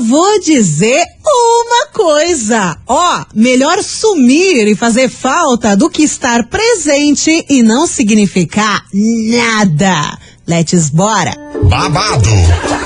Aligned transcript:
vou 0.00 0.40
dizer 0.40 1.04
uma 1.24 1.86
coisa. 1.92 2.76
Ó, 2.86 3.24
melhor 3.34 3.82
sumir 3.82 4.68
e 4.68 4.74
fazer 4.74 5.08
falta 5.08 5.76
do 5.76 5.90
que 5.90 6.02
estar 6.02 6.44
presente 6.44 7.44
e 7.48 7.62
não 7.62 7.86
significar 7.86 8.84
nada. 8.92 10.18
Let's 10.48 10.90
bora. 10.90 11.32
Babado, 11.64 12.30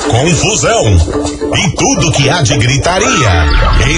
confusão 0.08 0.96
e 1.58 1.70
tudo 1.76 2.12
que 2.12 2.30
há 2.30 2.40
de 2.40 2.56
gritaria. 2.56 3.44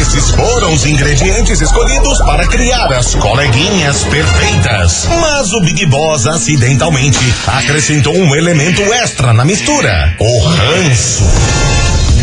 Esses 0.00 0.30
foram 0.30 0.74
os 0.74 0.84
ingredientes 0.84 1.60
escolhidos 1.60 2.18
para 2.22 2.44
criar 2.48 2.92
as 2.92 3.14
coleguinhas 3.14 4.02
perfeitas. 4.04 5.06
Mas 5.20 5.52
o 5.52 5.60
Big 5.60 5.86
Boss 5.86 6.26
acidentalmente 6.26 7.20
acrescentou 7.46 8.16
um 8.16 8.34
elemento 8.34 8.82
extra 8.94 9.32
na 9.32 9.44
mistura: 9.44 10.16
o 10.18 10.38
ranço. 10.40 11.81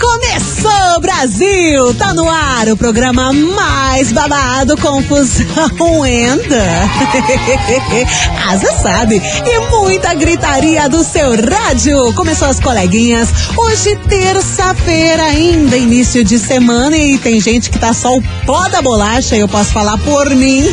começou, 0.00 1.00
Brasil! 1.00 1.94
Tá 1.94 2.14
no 2.14 2.28
ar 2.28 2.68
o 2.68 2.76
programa 2.76 3.32
mais 3.32 4.10
babado, 4.10 4.76
confusão 4.78 6.06
enda. 6.06 6.64
você 8.50 8.72
sabe, 8.82 9.20
e 9.20 9.70
muita 9.70 10.14
gritaria 10.14 10.88
do 10.88 11.04
seu 11.04 11.30
rádio. 11.30 12.12
Começou 12.14 12.48
as 12.48 12.58
coleguinhas. 12.58 13.28
Hoje, 13.56 13.96
terça-feira, 14.08 15.24
ainda 15.24 15.76
início 15.76 16.24
de 16.24 16.38
semana, 16.38 16.96
e 16.96 17.18
tem 17.18 17.38
gente 17.40 17.70
que 17.70 17.78
tá 17.78 17.92
só 17.92 18.16
o 18.16 18.22
pó 18.46 18.68
da 18.68 18.80
bolacha, 18.80 19.36
eu 19.36 19.48
posso 19.48 19.70
falar 19.70 19.98
por 19.98 20.30
mim. 20.30 20.64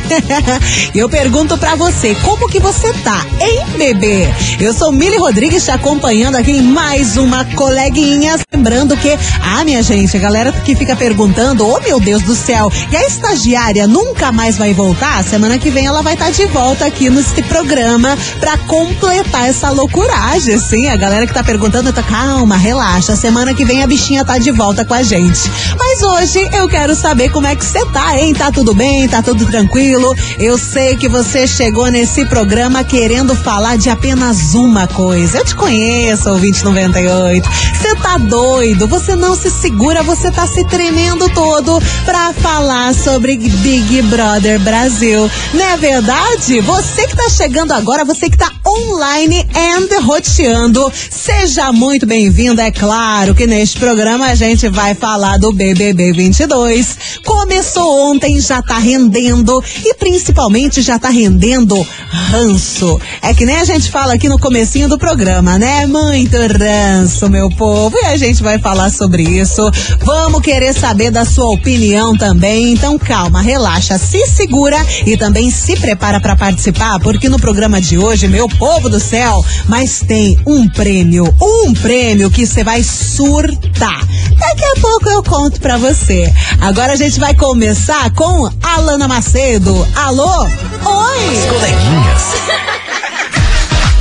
eu 0.96 1.10
pergunto 1.10 1.58
pra 1.58 1.76
você, 1.76 2.16
como 2.23 2.48
que 2.48 2.60
você 2.60 2.94
tá, 3.04 3.26
hein, 3.42 3.66
bebê? 3.78 4.28
Eu 4.60 4.73
sou 4.73 4.92
Mili 4.92 5.18
Rodrigues, 5.18 5.66
te 5.66 5.72
acompanhando 5.72 6.36
aqui 6.36 6.52
em 6.52 6.62
mais 6.62 7.18
uma 7.18 7.44
coleguinha. 7.44 8.36
Lembrando 8.54 8.96
que, 8.96 9.17
ah, 9.42 9.64
minha 9.64 9.82
gente, 9.82 10.16
a 10.16 10.20
galera 10.20 10.52
que 10.52 10.76
fica 10.76 10.96
perguntando, 10.96 11.68
oh 11.68 11.80
meu 11.80 12.00
Deus 12.00 12.22
do 12.23 12.36
céu, 12.36 12.72
e 12.92 12.96
a 12.96 13.06
estagiária 13.06 13.88
nunca 13.88 14.32
mais 14.32 14.58
vai 14.58 14.73
voltar? 14.73 15.23
Semana 15.23 15.58
que 15.58 15.70
vem 15.70 15.86
ela 15.86 16.02
vai 16.02 16.14
estar 16.14 16.26
tá 16.26 16.32
de 16.32 16.46
volta 16.46 16.86
aqui 16.86 17.10
nesse 17.10 17.42
programa 17.44 18.18
pra 18.40 18.58
completar 18.58 19.48
essa 19.48 19.70
loucuragem, 19.70 20.60
sim. 20.60 20.88
A 20.88 20.95
galera 20.95 21.26
que 21.26 21.34
tá 21.34 21.44
perguntando, 21.44 21.94
tá 21.94 22.04
calma, 22.04 22.58
relaxa. 22.58 23.16
Semana 23.16 23.54
que 23.54 23.66
vem 23.66 23.84
a 23.84 23.88
bichinha 23.88 24.26
tá 24.26 24.38
de 24.38 24.52
volta 24.52 24.84
com 24.84 24.94
a 24.94 25.04
gente. 25.04 25.52
Mas 25.78 26.02
hoje 26.02 26.50
eu 26.54 26.68
quero 26.68 26.95
saber 26.95 27.30
como 27.30 27.48
é 27.48 27.56
que 27.56 27.64
você 27.64 27.86
tá, 27.88 28.18
hein? 28.18 28.34
Tá 28.34 28.52
tudo 28.52 28.73
bem? 28.73 29.08
Tá 29.08 29.22
tudo 29.22 29.45
tranquilo? 29.45 30.16
Eu 30.40 30.58
sei 30.58 30.95
que 30.95 31.08
você 31.08 31.48
chegou 31.48 31.88
nesse 31.88 32.26
programa 32.26 32.84
querendo 32.84 33.36
falar 33.36 33.78
de 33.78 33.90
apenas 33.90 34.54
uma 34.54 34.88
coisa. 34.88 35.38
Eu 35.38 35.45
te 35.45 35.56
conheço, 35.56 36.30
ouvinte 36.30 36.64
98. 36.64 37.50
Você 37.50 37.95
tá 37.95 38.18
doido? 38.18 38.88
Você 38.88 39.07
não 39.16 39.36
se 39.36 39.50
segura, 39.50 40.04
você 40.04 40.30
tá 40.32 40.48
se 40.48 40.64
tremendo 40.66 41.30
todo 41.30 41.82
pra 42.06 42.34
falar 42.34 42.94
sobre 42.94 43.38
Big 43.38 44.02
Brother 44.04 44.60
Brasil. 44.60 45.30
Não 45.54 45.66
é 45.66 45.78
verdade? 45.78 46.60
Você 46.62 47.08
que 47.08 47.16
tá 47.16 47.30
chegando 47.30 47.72
agora, 47.72 48.04
você 48.04 48.30
que 48.30 48.38
tá 48.38 48.52
online 48.66 49.48
and 49.56 50.02
roteando, 50.02 50.92
seja 51.10 51.72
muito 51.72 52.06
bem-vindo. 52.06 52.60
É 52.60 52.72
claro 52.72 53.34
que 53.34 53.48
neste 53.48 53.80
programa 53.80 54.28
a 54.28 54.36
gente 54.36 54.68
vai 54.70 54.94
falar 54.94 55.38
do 55.38 55.54
BBB 55.54 56.12
22. 56.12 56.98
Começou 57.26 58.12
ontem, 58.12 58.40
já 58.42 58.62
tá 58.62 58.78
rendendo 58.78 59.64
e 59.84 59.94
principalmente 59.96 60.82
já 60.82 61.00
tá 61.00 61.10
rendendo 61.10 61.76
ranço. 62.10 63.00
É 63.22 63.34
que 63.34 63.46
nem 63.46 63.58
a 63.58 63.66
gente 63.66 63.90
fala 63.90 64.14
aqui 64.14 64.28
no 64.28 64.40
comecinho 64.40 64.90
do 64.90 64.98
programa, 64.98 65.58
né? 65.58 65.86
Muito 65.86 66.36
ranço, 66.38 67.30
meu 67.30 67.50
povo. 67.50 67.98
E 68.02 68.06
a 68.06 68.17
gente 68.17 68.44
vai 68.44 68.60
falar 68.60 68.90
sobre 68.98 69.24
isso. 69.24 69.70
Vamos 70.04 70.42
querer 70.42 70.74
saber 70.74 71.12
da 71.12 71.24
sua 71.24 71.52
opinião 71.52 72.18
também. 72.18 72.74
Então 72.74 72.98
calma, 72.98 73.42
relaxa, 73.42 73.98
se 73.98 74.26
segura 74.28 74.78
e 75.06 75.16
também 75.16 75.52
se 75.52 75.76
prepara 75.78 76.20
para 76.20 76.36
participar, 76.36 77.00
porque 77.00 77.30
no 77.30 77.40
programa 77.40 77.80
de 77.80 77.98
hoje, 77.98 78.28
meu 78.28 78.48
povo 78.50 78.90
do 78.90 79.00
céu, 79.00 79.44
mas 79.68 80.00
tem 80.00 80.40
um 80.46 80.68
prêmio, 80.70 81.34
um 81.42 81.74
prêmio 81.74 82.32
que 82.32 82.46
você 82.46 82.64
vai 82.64 82.84
surtar. 82.84 84.06
Daqui 84.38 84.66
a 84.66 84.82
pouco 84.82 85.10
eu 85.10 85.24
conto 85.24 85.60
pra 85.60 85.78
você. 85.78 86.34
Agora 86.62 86.94
a 86.94 86.96
gente 86.96 87.20
vai 87.20 87.34
começar 87.34 88.10
com 88.12 88.50
Alana 88.62 89.08
Macedo. 89.08 89.88
Alô? 89.96 90.44
Oi! 90.44 91.38
As 91.38 91.46
coleguinhas. 91.46 92.22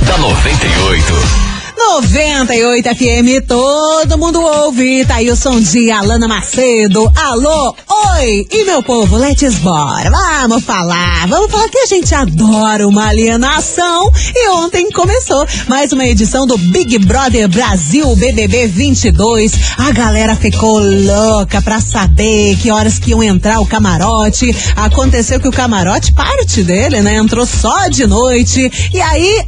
da 0.07 0.17
98. 0.17 1.56
98 1.77 2.89
FM, 2.89 3.45
todo 3.47 4.17
mundo 4.17 4.41
ouve. 4.41 5.05
Tá 5.05 5.15
aí 5.15 5.29
o 5.29 5.35
som 5.35 5.61
de 5.61 5.91
Alana 5.91 6.27
Macedo. 6.27 7.11
Alô, 7.15 7.75
oi! 8.15 8.47
E 8.51 8.65
meu 8.65 8.81
povo, 8.81 9.15
let's 9.15 9.59
bora. 9.59 10.09
Vamos 10.09 10.63
falar, 10.63 11.27
vamos 11.27 11.51
falar 11.51 11.69
que 11.69 11.77
a 11.77 11.85
gente 11.85 12.13
adora 12.15 12.87
uma 12.87 13.07
alienação. 13.07 14.11
E 14.35 14.49
ontem 14.49 14.91
começou 14.91 15.45
mais 15.67 15.93
uma 15.93 16.05
edição 16.05 16.47
do 16.47 16.57
Big 16.57 16.97
Brother 16.97 17.47
Brasil 17.47 18.15
BBB 18.15 18.67
22. 18.67 19.53
A 19.77 19.91
galera 19.91 20.35
ficou 20.35 20.79
louca 20.79 21.61
pra 21.61 21.79
saber 21.79 22.57
que 22.57 22.71
horas 22.71 22.97
que 22.97 23.11
iam 23.11 23.21
entrar 23.21 23.59
o 23.59 23.67
camarote. 23.67 24.53
Aconteceu 24.75 25.39
que 25.39 25.47
o 25.47 25.51
camarote, 25.51 26.11
parte 26.11 26.63
dele, 26.63 27.01
né, 27.01 27.17
entrou 27.17 27.45
só 27.45 27.87
de 27.87 28.07
noite. 28.07 28.89
E 28.91 28.99
aí 28.99 29.45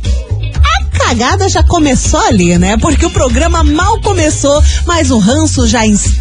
cagada 1.00 1.48
já 1.48 1.64
começou 1.64 2.20
ali, 2.20 2.58
né? 2.58 2.78
Porque 2.78 3.06
o 3.06 3.10
programa 3.10 3.64
mal 3.64 4.00
começou, 4.02 4.62
mas 4.86 5.10
o 5.10 5.18
ranço 5.18 5.66
já, 5.66 5.80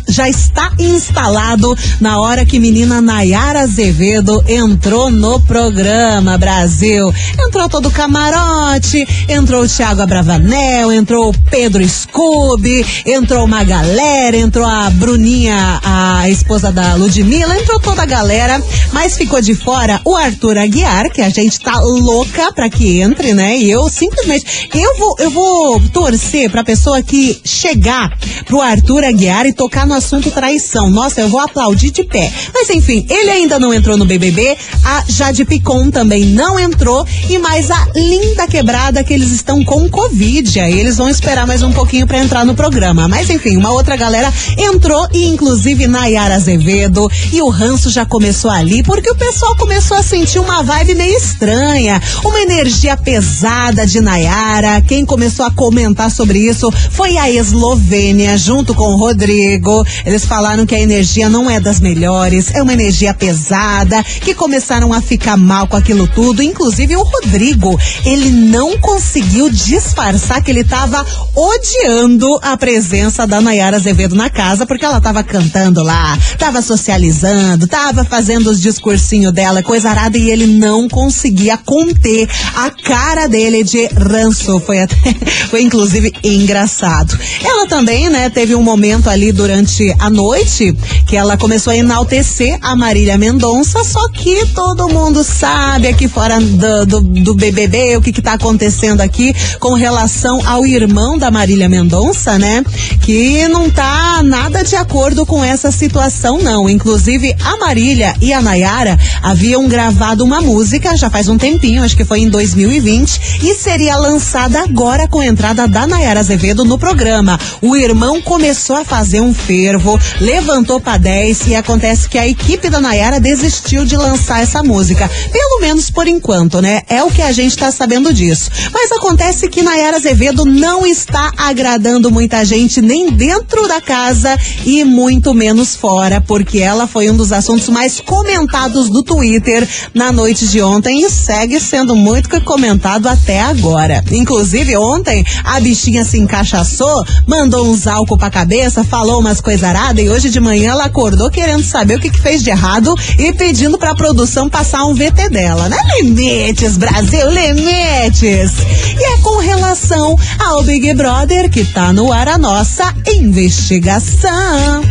já 0.09 0.29
está 0.29 0.73
instalado 0.79 1.77
na 2.01 2.21
hora 2.21 2.47
que 2.47 2.61
menina 2.61 3.01
Nayara 3.01 3.61
Azevedo 3.61 4.43
entrou 4.49 5.11
no 5.11 5.41
programa 5.41 6.39
Brasil. 6.39 7.13
Entrou 7.47 7.69
todo 7.69 7.89
o 7.89 7.91
camarote, 7.91 9.07
entrou 9.29 9.65
o 9.65 9.69
Thiago 9.69 10.01
Abravanel, 10.01 10.93
entrou 10.93 11.31
o 11.31 11.39
Pedro 11.51 11.87
Scooby, 11.87 12.87
entrou 13.05 13.45
uma 13.45 13.65
galera, 13.65 14.37
entrou 14.37 14.65
a 14.65 14.89
Bruninha, 14.91 15.81
a 15.85 16.29
esposa 16.31 16.71
da 16.71 16.95
Ludmilla, 16.95 17.59
entrou 17.59 17.81
toda 17.81 18.03
a 18.03 18.07
galera, 18.07 18.63
mas 18.93 19.17
ficou 19.17 19.41
de 19.43 19.55
fora 19.55 20.01
o 20.05 20.15
Arthur 20.15 20.57
Aguiar, 20.57 21.11
que 21.11 21.21
a 21.21 21.29
gente 21.29 21.59
tá 21.59 21.79
louca 21.81 22.53
pra 22.53 22.71
que 22.71 23.01
entre, 23.01 23.35
né? 23.35 23.59
E 23.59 23.71
eu 23.71 23.89
simplesmente 23.89 24.68
eu 24.75 24.97
vou, 24.99 25.17
eu 25.19 25.31
vou 25.31 25.81
torcer 25.93 26.51
pra 26.51 26.63
pessoa 26.63 27.03
que 27.03 27.41
chegar 27.45 28.17
pro 28.45 28.61
Arthur 28.61 29.05
Aguiar 29.05 29.47
e 29.47 29.53
tocar 29.53 29.87
no 29.87 29.95
assunto 29.95 30.31
traição. 30.31 30.91
Nossa, 30.91 31.21
eu 31.21 31.29
vou 31.29 31.41
aplaudir 31.41 31.91
de 31.91 32.05
pé. 32.05 32.31
Mas 32.53 32.69
enfim, 32.71 33.07
ele 33.09 33.31
ainda 33.31 33.59
não 33.59 33.73
entrou 33.73 33.97
no 33.97 34.05
BBB, 34.05 34.57
a 34.85 35.05
Jade 35.09 35.45
Picon 35.45 35.91
também 35.91 36.25
não 36.25 36.59
entrou 36.59 37.07
e 37.29 37.39
mais 37.39 37.71
a 37.71 37.89
linda 37.95 38.47
quebrada 38.47 39.03
que 39.03 39.15
eles 39.15 39.31
estão 39.31 39.65
com 39.65 39.89
Covid. 39.89 40.61
Aí 40.61 40.79
eles 40.79 40.97
vão 40.97 41.09
esperar 41.09 41.47
mais 41.47 41.63
um 41.63 41.73
pouquinho 41.73 42.07
para 42.07 42.19
entrar 42.19 42.45
no 42.45 42.55
programa. 42.55 43.09
Mas 43.09 43.31
enfim, 43.31 43.57
uma 43.57 43.73
outra 43.73 43.97
galera 43.97 44.33
entrou 44.57 45.07
e 45.13 45.27
inclusive 45.27 45.87
Nayara 45.87 46.35
Azevedo 46.35 47.11
e 47.33 47.41
o 47.41 47.49
ranço 47.49 47.91
já 47.91 48.05
começou 48.05 48.51
ali 48.51 48.83
porque 48.83 49.11
o 49.11 49.17
pessoal 49.17 49.57
começou 49.57 49.97
a 49.97 50.03
sentir 50.03 50.39
uma 50.39 50.63
vibe 50.63 50.95
meio 50.95 51.17
estranha, 51.17 52.03
uma 52.25 52.41
energia 52.41 52.97
pesada 52.97 53.87
de 53.87 54.01
Nayara 54.01 54.58
quem 54.89 55.05
começou 55.05 55.47
a 55.47 55.53
comentar 55.53 56.11
sobre 56.11 56.41
isso 56.41 56.69
foi 56.91 57.17
a 57.17 57.31
Eslovênia, 57.31 58.37
junto 58.37 58.75
com 58.75 58.93
o 58.93 58.97
Rodrigo. 58.97 59.87
Eles 60.05 60.25
falaram 60.25 60.67
que 60.67 60.75
a 60.75 60.81
energia 60.81 61.29
não 61.29 61.49
é 61.49 61.61
das 61.61 61.79
melhores, 61.79 62.53
é 62.53 62.61
uma 62.61 62.73
energia 62.73 63.15
pesada, 63.15 64.03
que 64.03 64.35
começaram 64.35 64.93
a 64.93 65.01
ficar 65.01 65.37
mal 65.37 65.69
com 65.69 65.77
aquilo 65.77 66.09
tudo. 66.09 66.43
Inclusive 66.43 66.97
o 66.97 67.05
Rodrigo, 67.05 67.79
ele 68.05 68.31
não 68.31 68.77
conseguiu 68.79 69.49
disfarçar 69.49 70.43
que 70.43 70.51
ele 70.51 70.61
estava 70.61 71.07
odiando 71.37 72.39
a 72.43 72.57
presença 72.57 73.29
da 73.29 73.41
Nayara 73.41 73.77
Azevedo 73.77 74.17
na 74.17 74.29
casa, 74.29 74.67
porque 74.67 74.85
ela 74.85 74.99
estava 74.99 75.23
cantando 75.23 75.85
lá, 75.85 76.19
estava 76.19 76.61
socializando, 76.61 77.67
estava 77.67 78.05
fazendo 78.05 78.51
os 78.51 78.61
discursinhos 78.61 79.33
dela, 79.33 79.63
coisa 79.63 79.91
arada, 79.91 80.19
e 80.19 80.31
ele 80.31 80.47
não 80.47 80.89
conseguia 80.89 81.57
conter 81.57 82.29
a 82.57 82.71
cara 82.71 83.29
dele 83.29 83.63
de 83.63 83.87
ranço 83.87 84.48
Foi 84.61 84.81
até, 84.81 84.97
foi 85.51 85.63
inclusive 85.63 86.11
engraçado. 86.25 87.19
Ela 87.45 87.67
também, 87.67 88.09
né, 88.09 88.31
teve 88.31 88.55
um 88.55 88.63
momento 88.63 89.11
ali 89.11 89.31
durante 89.31 89.95
a 89.99 90.09
noite 90.09 90.75
que 91.07 91.17
ela 91.17 91.37
começou 91.37 91.73
a 91.73 91.77
enaltecer 91.77 92.59
a 92.63 92.75
Marília 92.75 93.19
Mendonça, 93.19 93.85
só 93.85 94.09
que 94.09 94.47
todo 94.55 94.89
mundo 94.89 95.23
sabe 95.23 95.89
aqui 95.89 96.09
fora 96.09 96.41
do, 96.41 96.87
do, 96.87 97.01
do 97.01 97.35
BBB 97.35 97.97
o 97.97 98.01
que 98.01 98.13
que 98.13 98.23
tá 98.23 98.33
acontecendo 98.33 99.03
aqui 99.03 99.35
com 99.61 99.75
relação 99.75 100.41
ao 100.47 100.65
irmão 100.65 101.19
da 101.19 101.31
Marília 101.31 101.69
Mendonça, 101.69 102.39
né? 102.39 102.65
Que 103.03 103.47
não 103.49 103.69
tá 103.69 104.23
nada 104.23 104.65
de 104.65 104.77
acordo 104.77 105.27
com 105.27 105.45
essa 105.45 105.71
situação, 105.71 106.39
não. 106.39 106.69
Inclusive, 106.69 107.35
a 107.45 107.59
Marília 107.59 108.15
e 108.21 108.33
a 108.33 108.41
Nayara 108.41 108.99
haviam 109.23 109.69
gravado 109.69 110.25
uma 110.25 110.41
música 110.41 110.97
já 110.97 111.11
faz 111.11 111.29
um 111.29 111.37
tempinho, 111.37 111.83
acho 111.83 111.97
que 111.97 112.05
foi 112.05 112.21
em 112.21 112.31
2020, 112.31 113.43
e 113.43 113.55
seria 113.55 113.97
lançada 113.97 114.38
agora 114.45 115.09
com 115.09 115.19
a 115.19 115.27
entrada 115.27 115.67
da 115.67 115.85
Nayara 115.85 116.21
Azevedo 116.21 116.65
no 116.65 116.79
programa. 116.79 117.39
O 117.61 117.77
irmão 117.77 118.23
começou 118.23 118.77
a 118.77 118.85
fazer 118.85 119.21
um 119.21 119.35
fervo, 119.35 119.99
levantou 120.21 120.81
para 120.81 120.97
10 120.97 121.49
e 121.49 121.57
acontece 121.57 122.09
que 122.09 122.17
a 122.17 122.27
equipe 122.27 122.71
da 122.71 122.81
Nayara 122.81 123.19
desistiu 123.19 123.85
de 123.85 123.97
lançar 123.97 124.41
essa 124.41 124.63
música. 124.63 125.11
Pelo 125.33 125.61
menos 125.61 125.91
por 125.91 126.07
enquanto, 126.07 126.63
né? 126.63 126.83
É 126.89 127.03
o 127.03 127.11
que 127.11 127.21
a 127.21 127.33
gente 127.33 127.57
tá 127.57 127.73
sabendo 127.73 128.15
disso. 128.15 128.49
Mas 128.73 128.93
acontece 128.93 129.49
que 129.49 129.63
Nayara 129.63 129.97
Azevedo 129.97 130.45
não 130.45 130.87
está 130.87 131.33
agradando 131.37 132.11
muita 132.11 132.45
gente 132.45 132.81
nem 132.81 133.11
dentro 133.11 133.67
da 133.67 133.81
casa 133.81 134.39
e 134.65 134.85
muito 134.85 135.35
menos 135.35 135.75
fora, 135.75 136.21
porque 136.21 136.59
ela 136.59 136.87
foi 136.87 137.11
um 137.11 137.17
dos 137.17 137.33
assuntos 137.33 137.69
mais 137.69 138.01
comentados 138.01 138.89
do 138.89 139.03
Twitter 139.03 139.69
na 139.93 140.13
noite 140.13 140.47
de 140.47 140.63
ontem 140.63 141.05
e 141.05 141.11
segue 141.11 141.59
sendo 141.59 141.97
muito 141.97 142.29
comentado 142.43 143.09
até 143.09 143.41
agora. 143.41 144.05
Inclusive, 144.13 144.28
ontem 144.77 145.25
a 145.45 145.61
bichinha 145.61 146.05
se 146.05 146.19
encaixaçou, 146.19 147.05
mandou 147.27 147.67
uns 147.71 147.87
álcool 147.87 148.19
pra 148.19 148.31
cabeça, 148.31 148.85
falou 148.85 149.21
umas 149.21 149.41
coisas 149.41 149.65
aradas 149.65 150.05
e 150.05 150.09
hoje 150.09 150.31
de 150.31 150.41
manhã 150.41 150.73
ela 150.73 150.85
acordou 150.85 151.31
querendo 151.31 151.63
saber 151.63 151.97
o 151.97 152.01
que, 152.01 152.11
que 152.11 152.21
fez 152.21 152.43
de 152.43 152.51
errado 152.51 152.95
e 153.19 153.33
pedindo 153.33 153.79
pra 153.79 153.95
produção 153.95 154.49
passar 154.49 154.85
um 154.85 154.95
VT 154.95 155.29
dela, 155.31 155.69
né? 155.69 155.77
Limites, 156.01 156.77
Brasil, 156.77 157.31
limites! 157.31 158.53
E 158.99 159.05
é 159.15 159.19
com 159.19 159.39
relação 159.39 160.17
ao 160.39 160.63
Big 160.63 160.93
Brother 160.95 161.51
que 161.51 161.65
tá 161.65 161.93
no 161.93 162.13
ar 162.13 162.29
a 162.29 162.39
nossa 162.39 162.95
investigação. 163.07 164.83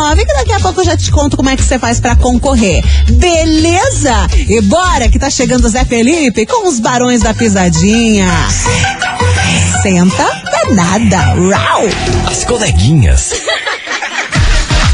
998900989 0.01 0.27
que 0.27 0.35
daqui 0.35 0.53
a 0.53 0.61
pouco 0.61 0.81
eu 0.81 0.85
já 0.85 0.97
te 0.97 1.11
conto 1.11 1.37
como 1.37 1.49
é 1.49 1.57
que 1.57 1.63
você 1.63 1.79
faz 1.79 2.01
para 2.01 2.17
concorrer. 2.17 2.83
Beleza? 3.11 4.27
E 4.49 4.61
bora 4.63 5.09
que 5.09 5.19
tá 5.19 5.29
chegando 5.29 5.65
o 5.67 5.69
Zé 5.69 5.85
Felipe 5.85 6.47
com 6.47 6.67
os 6.69 6.81
barões 6.81 7.23
da 7.23 7.35
pisadinha. 7.35 8.29
Senta 9.83 10.43
danada. 10.51 11.19
Rau! 11.57 11.83
As 12.31 12.45
coleguinhas. 12.45 13.33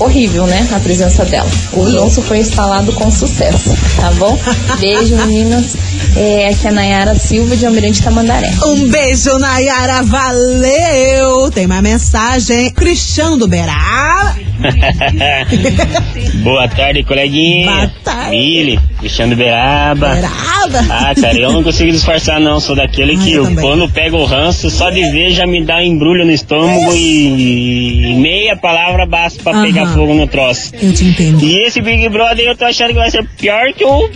Horrível, 0.00 0.46
né? 0.46 0.66
A 0.74 0.80
presença 0.80 1.24
dela. 1.26 1.48
O 1.74 1.82
ranço 1.82 2.22
foi 2.22 2.38
instalado 2.38 2.90
com 2.92 3.10
sucesso, 3.10 3.76
tá 3.96 4.10
bom? 4.12 4.36
Beijo, 4.80 5.14
meninas. 5.26 5.76
É, 6.16 6.48
aqui 6.48 6.66
é 6.66 6.70
a 6.70 6.72
Nayara 6.72 7.14
Silva 7.18 7.54
de 7.54 7.66
Almirante 7.66 8.02
Tamandaré. 8.02 8.50
Um 8.64 8.88
beijo, 8.88 9.38
Nayara, 9.38 10.02
valeu! 10.02 11.50
Tem 11.52 11.66
uma 11.66 11.82
mensagem, 11.82 12.70
Cristiano 12.70 13.36
do 13.36 13.46
Berá. 13.46 14.34
Boa 16.42 16.68
tarde, 16.68 17.02
coleguinha. 17.02 17.66
Boa 17.70 17.90
tarde. 18.04 18.30
Mili, 18.30 18.80
Cristiano 18.98 19.36
Beraba. 19.36 20.14
Beraba. 20.14 20.86
Ah, 20.90 21.14
cara, 21.20 21.36
eu 21.38 21.52
não 21.52 21.62
consigo 21.62 21.90
disfarçar 21.90 22.38
não, 22.40 22.60
sou 22.60 22.76
daquele 22.76 23.16
Ah, 23.16 23.18
que 23.18 23.32
eu 23.32 23.54
quando 23.56 23.88
pego 23.90 24.18
o 24.18 24.24
ranço, 24.24 24.70
só 24.70 24.90
de 24.90 25.00
ver 25.10 25.32
já 25.32 25.46
me 25.46 25.64
dá 25.64 25.76
um 25.76 25.80
embrulho 25.82 26.24
no 26.24 26.32
estômago 26.32 26.92
e 26.94 28.14
meia 28.18 28.56
palavra 28.56 29.06
basta 29.06 29.42
pra 29.42 29.52
Aham. 29.52 29.62
pegar 29.64 29.86
fogo 29.94 30.14
no 30.14 30.26
troço. 30.26 30.72
Eu 30.74 30.92
te 30.92 31.04
entendo. 31.04 31.42
E 31.44 31.62
esse 31.64 31.80
Big 31.80 32.08
Brother 32.08 32.46
eu 32.46 32.56
tô 32.56 32.64
achando 32.64 32.88
que 32.88 32.94
vai 32.94 33.10
ser 33.10 33.24
pior 33.38 33.72
que 33.72 33.84
o 33.84 34.10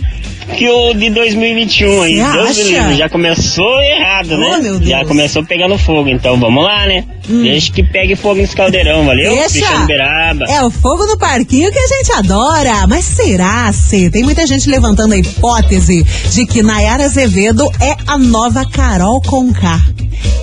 que 0.57 0.69
o 0.69 0.93
de 0.93 1.09
2021 1.09 2.01
aí. 2.01 2.15
Deus 2.15 2.57
livre, 2.57 2.95
já 2.95 3.09
começou 3.09 3.81
errado, 3.81 4.37
né? 4.37 4.55
Oh, 4.57 4.61
Deus. 4.61 4.87
Já 4.87 5.05
começou 5.05 5.43
pegando 5.43 5.77
fogo, 5.77 6.09
então 6.09 6.39
vamos 6.39 6.63
lá, 6.63 6.85
né? 6.85 7.03
Deixa 7.27 7.71
que 7.71 7.83
pegue 7.83 8.15
fogo 8.15 8.35
nesse 8.35 8.55
caldeirão, 8.55 9.05
valeu? 9.05 9.33
Hum. 9.33 9.35
Deixa. 9.35 9.85
Beraba. 9.85 10.45
É 10.45 10.63
o 10.63 10.69
fogo 10.69 11.05
no 11.05 11.17
parquinho 11.17 11.71
que 11.71 11.79
a 11.79 11.87
gente 11.87 12.11
adora. 12.13 12.87
Mas 12.87 13.05
será, 13.05 13.71
se 13.73 14.09
Tem 14.09 14.23
muita 14.23 14.45
gente 14.45 14.69
levantando 14.69 15.13
a 15.13 15.17
hipótese 15.17 16.03
de 16.03 16.45
que 16.45 16.61
Nayara 16.61 17.05
Azevedo 17.05 17.69
é 17.81 17.95
a 18.07 18.17
nova 18.17 18.65
Carol 18.69 19.21
Conká. 19.21 19.81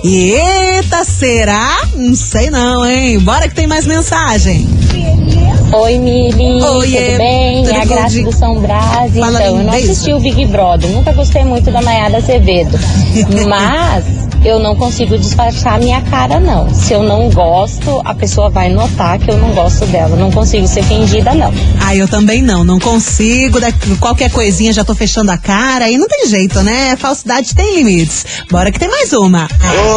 Eita, 0.03 1.03
será? 1.05 1.87
Não 1.95 2.15
sei 2.15 2.49
não, 2.49 2.85
hein? 2.85 3.19
Bora 3.19 3.47
que 3.47 3.55
tem 3.55 3.67
mais 3.67 3.85
mensagem. 3.87 4.67
Oi, 5.75 5.97
Mili. 5.97 6.61
Oiê, 6.61 7.05
tudo 7.05 7.17
bem? 7.17 7.63
tudo 7.63 7.75
é 7.75 7.81
a 7.81 7.85
Graça 7.85 8.09
Di? 8.09 8.23
do 8.23 8.31
São 8.31 8.59
Brás. 8.61 9.11
Fala 9.11 9.39
então, 9.41 9.57
eu 9.57 9.63
não 9.63 9.71
beijo. 9.71 9.91
assisti 9.91 10.13
o 10.13 10.19
Big 10.19 10.45
Brother. 10.45 10.89
Nunca 10.91 11.11
gostei 11.13 11.43
muito 11.43 11.71
da 11.71 11.81
Nayara 11.81 12.17
Azevedo. 12.17 12.77
Mas 13.47 14.05
eu 14.45 14.59
não 14.59 14.75
consigo 14.75 15.17
disfarçar 15.17 15.75
a 15.75 15.77
minha 15.79 16.01
cara, 16.01 16.39
não. 16.39 16.71
Se 16.73 16.93
eu 16.93 17.01
não 17.01 17.29
gosto, 17.29 18.01
a 18.03 18.13
pessoa 18.13 18.49
vai 18.49 18.69
notar 18.69 19.17
que 19.17 19.31
eu 19.31 19.37
não 19.37 19.49
gosto 19.51 19.85
dela. 19.87 20.15
Não 20.15 20.29
consigo 20.31 20.67
ser 20.67 20.83
fingida, 20.83 21.33
não. 21.33 21.51
Ah, 21.81 21.95
eu 21.95 22.07
também 22.07 22.41
não, 22.41 22.63
não 22.63 22.77
consigo. 22.77 23.59
Da, 23.59 23.69
qualquer 23.99 24.29
coisinha 24.29 24.73
já 24.73 24.83
tô 24.83 24.93
fechando 24.93 25.31
a 25.31 25.37
cara 25.37 25.89
e 25.89 25.97
não 25.97 26.07
tem 26.07 26.27
jeito, 26.27 26.61
né? 26.61 26.95
Falsidade 26.97 27.55
tem 27.55 27.77
limites. 27.77 28.25
Bora 28.51 28.71
que 28.71 28.77
tem 28.77 28.89
mais 28.89 29.11
uma. 29.13 29.47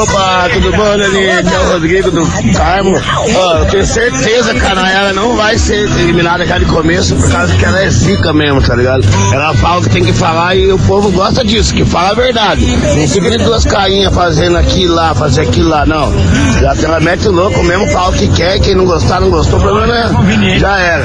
Opa, 0.00 0.49
tudo 0.52 0.71
bom, 0.71 0.97
Dani? 0.97 1.28
Aqui 1.30 1.54
é 1.54 1.59
o 1.59 1.73
Rodrigo 1.73 2.11
do 2.12 2.26
Carmo. 2.54 2.97
Ó, 3.37 3.59
eu 3.59 3.66
tenho 3.66 3.87
certeza 3.87 4.54
que 4.54 4.64
a 4.64 4.75
Nayara 4.75 5.12
não 5.12 5.37
vai 5.37 5.59
ser 5.66 5.90
eliminada 5.99 6.46
já 6.46 6.58
de 6.58 6.64
começo 6.66 7.16
por 7.16 7.28
causa 7.28 7.56
que 7.56 7.64
ela 7.64 7.82
é 7.82 7.90
zica 7.90 8.32
mesmo, 8.32 8.62
tá 8.62 8.76
ligado? 8.76 9.02
Ela 9.32 9.52
fala 9.54 9.80
o 9.80 9.82
que 9.82 9.90
tem 9.90 10.04
que 10.04 10.12
falar 10.12 10.54
e 10.54 10.70
o 10.70 10.78
povo 10.78 11.11
gosta 11.11 11.44
disso, 11.44 11.75
que 11.75 11.85
fala 11.85 12.11
a 12.11 12.14
verdade. 12.14 12.64
Não 12.64 13.08
fica 13.08 13.30
de 13.30 13.38
duas 13.38 13.64
carinhas 13.64 14.14
fazendo 14.14 14.56
aquilo 14.56 14.94
lá, 14.94 15.12
fazer 15.12 15.40
aquilo 15.42 15.68
lá, 15.68 15.85
não. 15.85 16.12
Já 16.61 16.73
ela 16.85 17.00
mete 17.00 17.26
o 17.26 17.32
louco 17.32 17.64
mesmo, 17.64 17.88
fala 17.88 18.11
o 18.11 18.12
que 18.12 18.28
quer, 18.28 18.61
quem 18.61 18.76
não 18.76 18.85
gostar, 18.85 19.20
não 19.20 19.28
gostou, 19.28 19.58
o 19.58 19.62
problema 19.62 19.92
é, 19.96 20.58
já 20.58 20.78
era. 20.78 21.04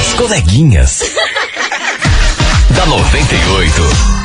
As 0.00 0.14
coleguinhas. 0.14 1.02
da 2.74 2.86
98. 2.86 4.18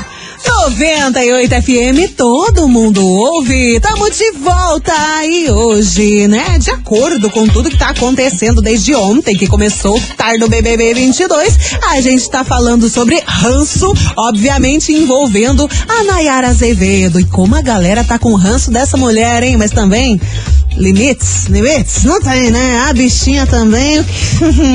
98 0.45 1.49
FM, 1.61 2.15
todo 2.15 2.67
mundo 2.67 3.05
ouve. 3.05 3.79
Tamo 3.79 4.09
de 4.09 4.31
volta 4.31 4.93
e 5.25 5.49
hoje, 5.49 6.27
né? 6.27 6.57
De 6.59 6.71
acordo 6.71 7.29
com 7.29 7.47
tudo 7.47 7.69
que 7.69 7.77
tá 7.77 7.89
acontecendo 7.89 8.61
desde 8.61 8.95
ontem, 8.95 9.35
que 9.35 9.47
começou 9.47 9.99
tarde 10.15 10.43
o 10.43 10.49
BBB 10.49 10.93
22, 10.93 11.57
a 11.89 11.99
gente 12.01 12.29
tá 12.29 12.43
falando 12.43 12.89
sobre 12.89 13.21
ranço, 13.25 13.93
obviamente 14.15 14.93
envolvendo 14.93 15.69
a 15.87 16.03
Nayara 16.03 16.49
Azevedo. 16.49 17.19
E 17.19 17.25
como 17.25 17.55
a 17.55 17.61
galera 17.61 18.03
tá 18.03 18.17
com 18.17 18.33
ranço 18.35 18.71
dessa 18.71 18.95
mulher, 18.95 19.43
hein? 19.43 19.57
Mas 19.57 19.71
também. 19.71 20.19
Limites? 20.77 21.45
Limites? 21.45 22.03
Não 22.03 22.19
tem, 22.19 22.49
né? 22.51 22.85
A 22.89 22.93
bichinha 22.93 23.45
também. 23.45 24.03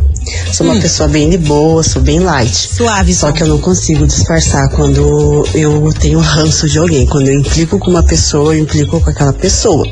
Sou 0.51 0.65
uma 0.67 0.79
pessoa 0.79 1.07
bem 1.09 1.29
de 1.29 1.37
boa, 1.37 1.83
sou 1.83 2.01
bem 2.01 2.19
light. 2.19 2.53
Suave, 2.55 3.13
Só 3.13 3.31
que 3.31 3.43
eu 3.43 3.47
não 3.47 3.59
consigo 3.59 4.05
disfarçar 4.07 4.69
quando 4.69 5.45
eu 5.53 5.93
tenho 5.99 6.19
ranço 6.19 6.67
de 6.67 6.77
alguém. 6.79 7.05
Quando 7.05 7.27
eu 7.27 7.33
implico 7.39 7.77
com 7.79 7.91
uma 7.91 8.03
pessoa, 8.03 8.55
eu 8.55 8.59
implico 8.61 8.99
com 8.99 9.09
aquela 9.09 9.33
pessoa. 9.33 9.85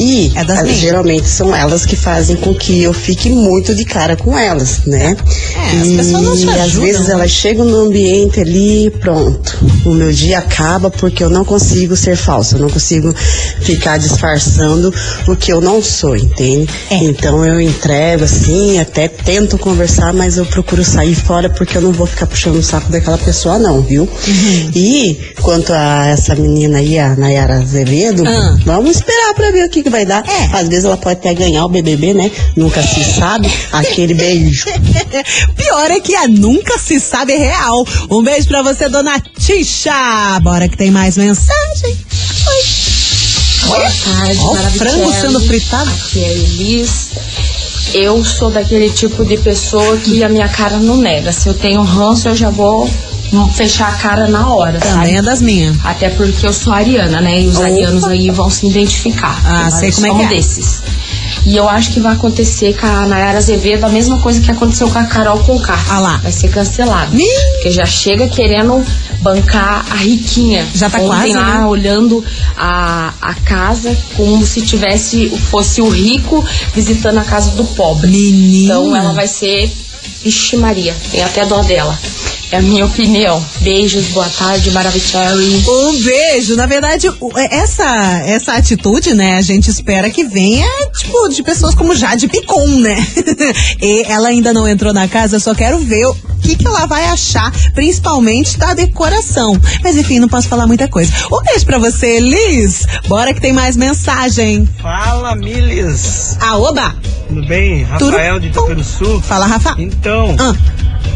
E 0.00 0.32
É 0.34 0.44
minhas. 0.44 0.76
geralmente 0.78 1.28
são 1.28 1.54
elas 1.54 1.84
que 1.86 1.96
fazem 1.96 2.36
com 2.36 2.54
que 2.54 2.82
eu 2.82 2.92
fique 2.92 3.28
muito 3.30 3.74
de 3.74 3.84
cara 3.84 4.16
com 4.16 4.36
elas, 4.36 4.80
né? 4.86 5.16
É, 5.54 5.80
as 5.80 5.86
e 5.88 5.96
pessoas 5.96 6.22
não 6.22 6.36
te 6.36 6.48
às 6.48 6.60
ajudam. 6.60 6.86
vezes 6.86 7.08
elas 7.08 7.30
chegam 7.30 7.64
no 7.64 7.76
ambiente 7.86 8.40
ali, 8.40 8.90
pronto. 9.00 9.56
O 9.84 9.90
meu 9.90 10.12
dia 10.12 10.38
acaba 10.38 10.90
porque 10.90 11.22
eu 11.22 11.30
não 11.30 11.44
consigo 11.44 11.96
ser 11.96 12.16
falsa, 12.16 12.56
eu 12.56 12.60
não 12.60 12.70
consigo 12.70 13.12
ficar 13.60 13.98
disfarçando 13.98 14.92
o 15.26 15.34
que 15.36 15.52
eu 15.52 15.60
não 15.60 15.82
sou, 15.82 16.16
entende? 16.16 16.68
É. 16.90 16.96
Então 16.96 17.44
eu 17.44 17.60
entrego 17.60 18.24
assim, 18.24 18.78
até 18.78 19.08
tento 19.38 19.56
conversar, 19.56 20.12
mas 20.12 20.36
eu 20.36 20.44
procuro 20.44 20.84
sair 20.84 21.14
fora 21.14 21.48
porque 21.48 21.76
eu 21.76 21.82
não 21.82 21.92
vou 21.92 22.08
ficar 22.08 22.26
puxando 22.26 22.56
o 22.56 22.62
saco 22.62 22.90
daquela 22.90 23.16
pessoa, 23.16 23.56
não, 23.56 23.80
viu? 23.82 24.02
Uhum. 24.02 24.70
E 24.74 25.32
quanto 25.40 25.72
a 25.72 26.06
essa 26.06 26.34
menina 26.34 26.78
aí, 26.78 26.98
a 26.98 27.14
Nayara 27.14 27.58
Azevedo, 27.58 28.24
Ah. 28.26 28.56
vamos 28.64 28.96
esperar 28.96 29.34
pra 29.34 29.52
ver 29.52 29.66
o 29.66 29.70
que, 29.70 29.84
que 29.84 29.90
vai 29.90 30.04
dar. 30.04 30.24
É. 30.28 30.56
Às 30.56 30.68
vezes 30.68 30.84
ela 30.84 30.96
pode 30.96 31.20
até 31.20 31.32
ganhar 31.34 31.64
o 31.64 31.68
BBB, 31.68 32.14
né? 32.14 32.32
Nunca 32.56 32.82
se 32.82 33.04
sabe. 33.04 33.48
Aquele 33.72 34.12
beijo. 34.12 34.64
Pior 35.54 35.88
é 35.88 36.00
que 36.00 36.16
a 36.16 36.26
nunca 36.26 36.76
se 36.76 36.98
sabe 36.98 37.36
real. 37.36 37.86
Um 38.10 38.24
beijo 38.24 38.48
pra 38.48 38.62
você, 38.62 38.88
dona 38.88 39.22
Tisha. 39.38 40.40
Bora 40.42 40.68
que 40.68 40.76
tem 40.76 40.90
mais 40.90 41.16
mensagem. 41.16 41.96
Boa 43.66 43.78
tarde, 43.78 44.40
Ó, 44.40 44.54
frango 44.78 45.12
sendo 45.12 45.40
fritado. 45.40 45.90
Aqui 45.90 46.24
é 46.24 46.32
Elis. 46.32 47.08
Eu 47.94 48.24
sou 48.24 48.50
daquele 48.50 48.90
tipo 48.90 49.24
de 49.24 49.36
pessoa 49.38 49.96
que 49.98 50.22
a 50.22 50.28
minha 50.28 50.48
cara 50.48 50.76
não 50.78 50.96
nega. 50.96 51.32
Se 51.32 51.48
eu 51.48 51.54
tenho 51.54 51.82
ranço, 51.82 52.28
eu 52.28 52.36
já 52.36 52.50
vou 52.50 52.88
fechar 53.54 53.88
a 53.88 53.92
cara 53.96 54.26
na 54.26 54.48
hora, 54.52 54.78
Também 54.78 54.94
sabe? 54.94 55.16
é 55.16 55.22
das 55.22 55.42
minhas. 55.42 55.76
Até 55.84 56.08
porque 56.10 56.46
eu 56.46 56.52
sou 56.52 56.72
ariana, 56.72 57.20
né? 57.20 57.42
E 57.42 57.46
os 57.46 57.56
Opa. 57.56 57.66
arianos 57.66 58.04
aí 58.04 58.30
vão 58.30 58.48
se 58.48 58.66
identificar. 58.66 59.38
Ah, 59.44 59.70
sei 59.70 59.92
como 59.92 60.06
é 60.06 60.10
que 60.10 60.16
um 60.16 60.20
é. 60.22 60.28
desses. 60.28 60.82
E 61.44 61.56
eu 61.56 61.68
acho 61.68 61.92
que 61.92 62.00
vai 62.00 62.12
acontecer 62.14 62.74
com 62.78 62.86
a 62.86 63.06
Nayara 63.06 63.38
Azevedo 63.38 63.84
a 63.84 63.88
mesma 63.88 64.18
coisa 64.18 64.40
que 64.40 64.50
aconteceu 64.50 64.88
com 64.88 64.98
a 64.98 65.04
Carol 65.04 65.38
Conká. 65.40 65.78
Ah 65.90 65.98
lá. 66.00 66.16
Vai 66.22 66.32
ser 66.32 66.48
cancelado. 66.48 67.14
Ih. 67.16 67.24
Porque 67.52 67.70
já 67.70 67.84
chega 67.86 68.26
querendo 68.28 68.84
bancar 69.20 69.86
a 69.90 69.96
riquinha. 69.96 70.66
Já 70.74 70.88
tá 70.88 70.98
Ontem 70.98 71.06
quase, 71.08 71.32
lá 71.32 71.60
né? 71.60 71.66
olhando 71.66 72.24
a, 72.56 73.12
a 73.20 73.34
casa 73.34 73.96
como 74.16 74.44
se 74.46 74.62
tivesse 74.62 75.28
fosse 75.28 75.80
o 75.80 75.88
rico 75.88 76.44
visitando 76.74 77.18
a 77.18 77.24
casa 77.24 77.50
do 77.52 77.64
pobre. 77.64 78.10
Menina. 78.10 78.74
Então 78.74 78.96
ela 78.96 79.12
vai 79.12 79.26
ser 79.26 79.70
Vixe 80.22 80.56
Maria, 80.56 80.94
tem 81.10 81.22
até 81.22 81.46
dó 81.46 81.62
dela. 81.62 81.96
É 82.50 82.56
a 82.56 82.62
minha 82.62 82.86
opinião. 82.86 83.44
Beijos, 83.60 84.06
boa 84.06 84.28
tarde, 84.30 84.70
Maravicherry. 84.70 85.62
Um 85.68 86.02
beijo. 86.02 86.56
Na 86.56 86.64
verdade, 86.64 87.06
é, 87.36 87.56
essa 87.56 87.84
essa 88.24 88.52
atitude, 88.54 89.12
né, 89.12 89.36
a 89.36 89.42
gente 89.42 89.70
espera 89.70 90.08
que 90.08 90.24
venha, 90.24 90.66
tipo, 90.96 91.28
de 91.28 91.42
pessoas 91.42 91.74
como 91.74 91.94
Jade 91.94 92.26
Picon, 92.26 92.66
né? 92.80 92.96
e 93.82 94.02
ela 94.10 94.28
ainda 94.28 94.52
não 94.54 94.66
entrou 94.66 94.94
na 94.94 95.06
casa, 95.06 95.36
eu 95.36 95.40
só 95.40 95.54
quero 95.54 95.78
ver 95.78 96.06
o 96.06 96.14
que, 96.40 96.56
que 96.56 96.66
ela 96.66 96.86
vai 96.86 97.04
achar, 97.06 97.52
principalmente 97.74 98.56
da 98.56 98.72
decoração. 98.72 99.60
Mas 99.84 99.96
enfim, 99.96 100.18
não 100.18 100.28
posso 100.28 100.48
falar 100.48 100.66
muita 100.66 100.88
coisa. 100.88 101.12
Um 101.30 101.42
beijo 101.42 101.66
pra 101.66 101.78
você, 101.78 102.18
Liz. 102.18 102.86
Bora 103.08 103.34
que 103.34 103.40
tem 103.42 103.52
mais 103.52 103.76
mensagem. 103.76 104.66
Fala, 104.80 105.34
Miles. 105.34 106.36
Ah, 106.40 106.56
oba! 106.56 106.96
Tudo 107.28 107.46
bem? 107.46 107.82
Rafael 107.82 108.34
Tudo 108.36 108.42
de 108.42 108.48
bom. 108.54 108.60
Itaperuçu. 108.64 109.20
Fala, 109.20 109.46
Rafa. 109.46 109.74
Então, 109.78 110.34
Ah, 110.38 110.54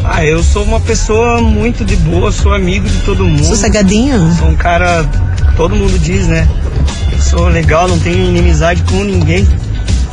ah, 0.05 0.27
eu 0.27 0.43
sou 0.43 0.65
uma 0.65 0.81
pessoa 0.81 1.22
muito 1.43 1.85
de 1.85 1.97
boa, 1.97 2.31
sou 2.33 2.53
amigo 2.55 2.89
de 2.89 2.99
todo 2.99 3.25
mundo. 3.25 3.45
sossegadinho. 3.45 4.33
Sou 4.39 4.49
um 4.49 4.57
cara, 4.57 5.05
todo 5.57 5.75
mundo 5.75 5.99
diz, 5.99 6.27
né? 6.27 6.49
Eu 7.13 7.21
sou 7.21 7.49
legal, 7.49 7.89
não 7.89 7.99
tenho 7.99 8.25
inimizade 8.25 8.83
com 8.83 9.03
ninguém. 9.05 9.47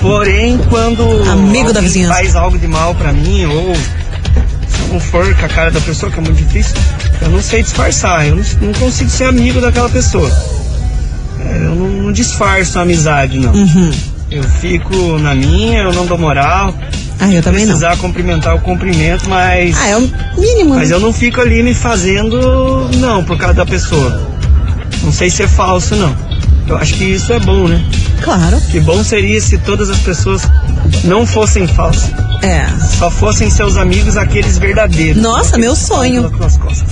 Porém, 0.02 0.58
quando 0.70 1.04
Amigo 1.30 1.74
da 1.74 1.82
vizinhança. 1.82 2.14
faz 2.14 2.36
algo 2.36 2.58
de 2.58 2.68
mal 2.68 2.96
pra 2.96 3.12
mim, 3.12 3.46
ou 3.46 3.76
se 3.76 4.94
não 4.94 5.00
for 5.00 5.36
com 5.36 5.46
a 5.46 5.50
cara 5.50 5.70
da 5.72 5.82
pessoa, 5.82 6.10
que 6.12 6.20
é 6.20 6.22
muito 6.22 6.38
difícil, 6.38 6.74
eu 7.22 7.30
não 7.30 7.42
sei 7.42 7.62
disfarçar, 7.64 8.26
eu 8.26 8.36
não, 8.38 8.44
não 8.62 8.74
consigo 8.74 9.10
ser 9.10 9.26
amigo 9.26 9.60
daquela 9.60 9.90
pessoa. 9.90 10.30
É, 11.42 11.56
Eu 11.66 11.76
não, 11.76 11.90
não 12.04 12.12
disfarço 12.14 12.80
a 12.80 12.84
amizade, 12.84 13.40
não. 13.40 13.52
Uhum. 13.52 13.92
Eu 14.32 14.44
fico 14.44 15.18
na 15.18 15.34
minha, 15.34 15.82
eu 15.82 15.94
não 15.94 16.06
dou 16.06 16.18
moral. 16.18 16.74
Ah, 17.20 17.32
eu 17.34 17.42
também 17.42 17.66
não. 17.66 17.74
precisar 17.74 17.98
cumprimentar 17.98 18.56
o 18.56 18.62
cumprimento, 18.62 19.28
mas. 19.28 19.76
Ah, 19.78 19.88
é 19.88 19.98
o 19.98 20.02
mínimo. 20.38 20.76
Mas 20.76 20.90
né? 20.90 20.96
eu 20.96 21.00
não 21.00 21.12
fico 21.12 21.42
ali 21.42 21.64
me 21.64 21.74
fazendo, 21.74 22.90
não, 22.98 23.24
por 23.24 23.38
causa 23.38 23.56
da 23.56 23.66
pessoa. 23.66 24.30
Não 25.04 25.12
sei 25.12 25.30
se 25.30 25.44
é 25.44 25.48
falso, 25.48 25.96
não. 25.96 26.16
Eu 26.70 26.78
acho 26.78 26.94
que 26.96 27.04
isso 27.04 27.34
é 27.34 27.40
bom, 27.40 27.68
né? 27.68 27.84
Claro. 28.22 28.62
Que 28.70 28.80
bom 28.80 29.04
seria 29.04 29.42
se 29.42 29.58
todas 29.58 29.90
as 29.90 29.98
pessoas 30.00 30.44
não 31.04 31.26
fossem 31.26 31.68
falsas. 31.68 32.12
É. 32.42 32.66
Só 32.98 33.10
fossem 33.10 33.50
seus 33.50 33.76
amigos 33.76 34.16
aqueles 34.16 34.58
verdadeiros. 34.58 35.22
Nossa, 35.22 35.58
meu 35.58 35.74
aqueles 35.74 35.84
que 35.84 35.88
sonho. 35.88 36.32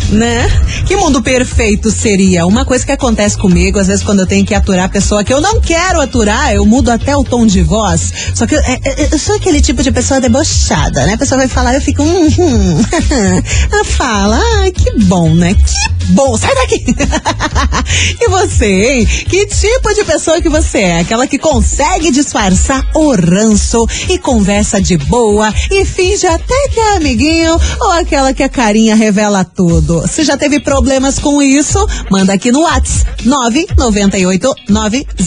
Né? 0.09 0.49
Que 0.85 0.95
mundo 0.95 1.21
perfeito 1.21 1.89
seria? 1.91 2.45
Uma 2.45 2.65
coisa 2.65 2.85
que 2.85 2.91
acontece 2.91 3.37
comigo, 3.37 3.79
às 3.79 3.87
vezes, 3.87 4.03
quando 4.03 4.19
eu 4.21 4.27
tenho 4.27 4.45
que 4.45 4.53
aturar 4.53 4.85
a 4.85 4.89
pessoa 4.89 5.23
que 5.23 5.31
eu 5.33 5.39
não 5.39 5.61
quero 5.61 6.01
aturar, 6.01 6.51
eu 6.53 6.65
mudo 6.65 6.89
até 6.89 7.15
o 7.15 7.23
tom 7.23 7.45
de 7.45 7.61
voz. 7.61 8.11
Só 8.33 8.45
que 8.47 8.55
eu, 8.55 8.59
é- 8.59 8.79
é- 8.83 9.07
eu 9.11 9.19
sou 9.19 9.35
aquele 9.35 9.61
tipo 9.61 9.81
de 9.83 9.91
pessoa 9.91 10.19
debochada, 10.19 11.05
né? 11.05 11.13
A 11.13 11.17
pessoa 11.17 11.37
vai 11.37 11.47
falar, 11.47 11.75
eu 11.75 11.81
fico. 11.81 12.03
Hum, 12.03 12.27
hum. 12.27 12.83
Ela 13.71 13.85
fala, 13.85 14.41
ai, 14.59 14.71
que 14.71 14.91
bom, 15.05 15.33
né? 15.33 15.53
Que 15.53 16.05
bom, 16.13 16.35
sai 16.37 16.53
daqui! 16.55 16.83
e 18.19 18.29
você, 18.29 18.65
hein? 18.65 19.05
Que 19.05 19.45
tipo 19.45 19.66
de 19.97 20.03
pessoa 20.03 20.39
que 20.39 20.47
você 20.47 20.77
é? 20.77 20.99
Aquela 20.99 21.25
que 21.25 21.39
consegue 21.39 22.11
disfarçar 22.11 22.85
o 22.93 23.15
ranço 23.15 23.87
e 24.07 24.19
conversa 24.19 24.79
de 24.79 24.95
boa 24.95 25.51
e 25.71 25.83
finge 25.85 26.27
até 26.27 26.67
que 26.69 26.79
é 26.79 26.97
amiguinho 26.97 27.59
ou 27.79 27.91
aquela 27.93 28.31
que 28.31 28.43
a 28.43 28.49
carinha 28.49 28.95
revela 28.95 29.43
tudo. 29.43 30.07
Se 30.07 30.23
já 30.23 30.37
teve 30.37 30.59
problemas 30.59 31.17
com 31.17 31.41
isso, 31.41 31.83
manda 32.11 32.31
aqui 32.33 32.51
no 32.51 32.61
Whats 32.61 33.05
998 33.25 34.55
900 34.69 35.25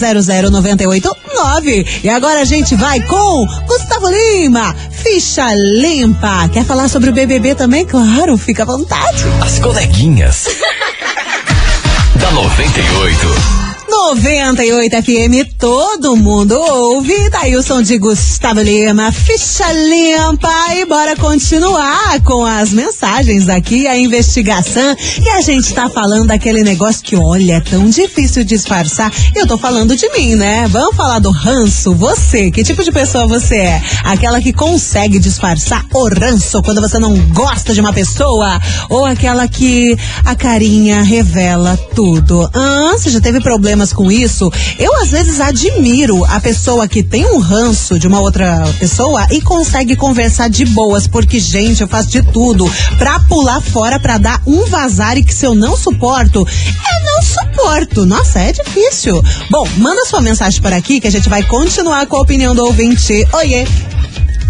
E 2.04 2.08
agora 2.08 2.42
a 2.42 2.44
gente 2.44 2.76
vai 2.76 3.00
com 3.00 3.46
Gustavo 3.66 4.08
Lima, 4.08 4.72
ficha 4.90 5.52
limpa. 5.54 6.48
Quer 6.52 6.64
falar 6.64 6.88
sobre 6.88 7.10
o 7.10 7.12
BBB 7.12 7.56
também? 7.56 7.84
Claro, 7.84 8.38
fica 8.38 8.62
à 8.62 8.66
vontade. 8.66 9.24
As 9.40 9.58
coleguinhas. 9.58 10.46
da 12.14 12.30
98. 12.30 13.59
98 13.90 15.02
FM, 15.02 15.52
todo 15.58 16.16
mundo 16.16 16.52
ouve. 16.52 17.28
Daí 17.28 17.56
o 17.56 17.62
som 17.62 17.82
de 17.82 17.98
Gustavo 17.98 18.60
Lima, 18.60 19.10
ficha 19.10 19.70
limpa. 19.72 20.48
E 20.76 20.86
bora 20.86 21.16
continuar 21.16 22.20
com 22.22 22.44
as 22.44 22.70
mensagens 22.70 23.48
aqui, 23.48 23.88
a 23.88 23.98
investigação. 23.98 24.96
E 25.20 25.28
a 25.30 25.40
gente 25.40 25.74
tá 25.74 25.90
falando 25.90 26.28
daquele 26.28 26.62
negócio 26.62 27.02
que, 27.02 27.16
olha, 27.16 27.54
é 27.54 27.60
tão 27.60 27.90
difícil 27.90 28.44
disfarçar. 28.44 29.12
Eu 29.34 29.44
tô 29.44 29.58
falando 29.58 29.96
de 29.96 30.08
mim, 30.10 30.36
né? 30.36 30.68
Vamos 30.68 30.94
falar 30.94 31.18
do 31.18 31.32
ranço. 31.32 31.92
Você, 31.94 32.50
que 32.52 32.62
tipo 32.62 32.84
de 32.84 32.92
pessoa 32.92 33.26
você 33.26 33.56
é? 33.56 33.82
Aquela 34.04 34.40
que 34.40 34.52
consegue 34.52 35.18
disfarçar 35.18 35.84
o 35.92 36.08
ranço 36.08 36.62
quando 36.62 36.80
você 36.80 36.98
não 37.00 37.18
gosta 37.30 37.74
de 37.74 37.80
uma 37.80 37.92
pessoa? 37.92 38.60
Ou 38.88 39.04
aquela 39.04 39.48
que 39.48 39.96
a 40.24 40.36
carinha 40.36 41.02
revela 41.02 41.76
tudo? 41.94 42.48
Ah, 42.54 42.92
você 42.92 43.10
já 43.10 43.20
teve 43.20 43.40
problemas 43.80 43.92
com 43.92 44.10
isso? 44.10 44.50
Eu, 44.78 44.94
às 44.96 45.10
vezes, 45.10 45.40
admiro 45.40 46.24
a 46.26 46.38
pessoa 46.40 46.86
que 46.86 47.02
tem 47.02 47.24
um 47.24 47.38
ranço 47.38 47.98
de 47.98 48.06
uma 48.06 48.20
outra 48.20 48.62
pessoa 48.78 49.26
e 49.30 49.40
consegue 49.40 49.96
conversar 49.96 50.48
de 50.48 50.64
boas, 50.66 51.06
porque, 51.06 51.40
gente, 51.40 51.80
eu 51.80 51.88
faço 51.88 52.08
de 52.08 52.22
tudo 52.22 52.70
pra 52.98 53.18
pular 53.20 53.60
fora, 53.60 53.98
pra 53.98 54.18
dar 54.18 54.42
um 54.46 54.66
vazar 54.66 55.16
e 55.16 55.24
que 55.24 55.34
se 55.34 55.46
eu 55.46 55.54
não 55.54 55.76
suporto, 55.76 56.40
eu 56.40 57.04
não 57.04 57.22
suporto. 57.22 58.04
Nossa, 58.04 58.40
é 58.40 58.52
difícil. 58.52 59.22
Bom, 59.50 59.66
manda 59.78 60.04
sua 60.04 60.20
mensagem 60.20 60.60
por 60.60 60.72
aqui 60.72 61.00
que 61.00 61.06
a 61.08 61.12
gente 61.12 61.28
vai 61.28 61.42
continuar 61.42 62.06
com 62.06 62.16
a 62.16 62.20
opinião 62.20 62.54
do 62.54 62.64
ouvinte. 62.64 63.26
Oiê, 63.32 63.66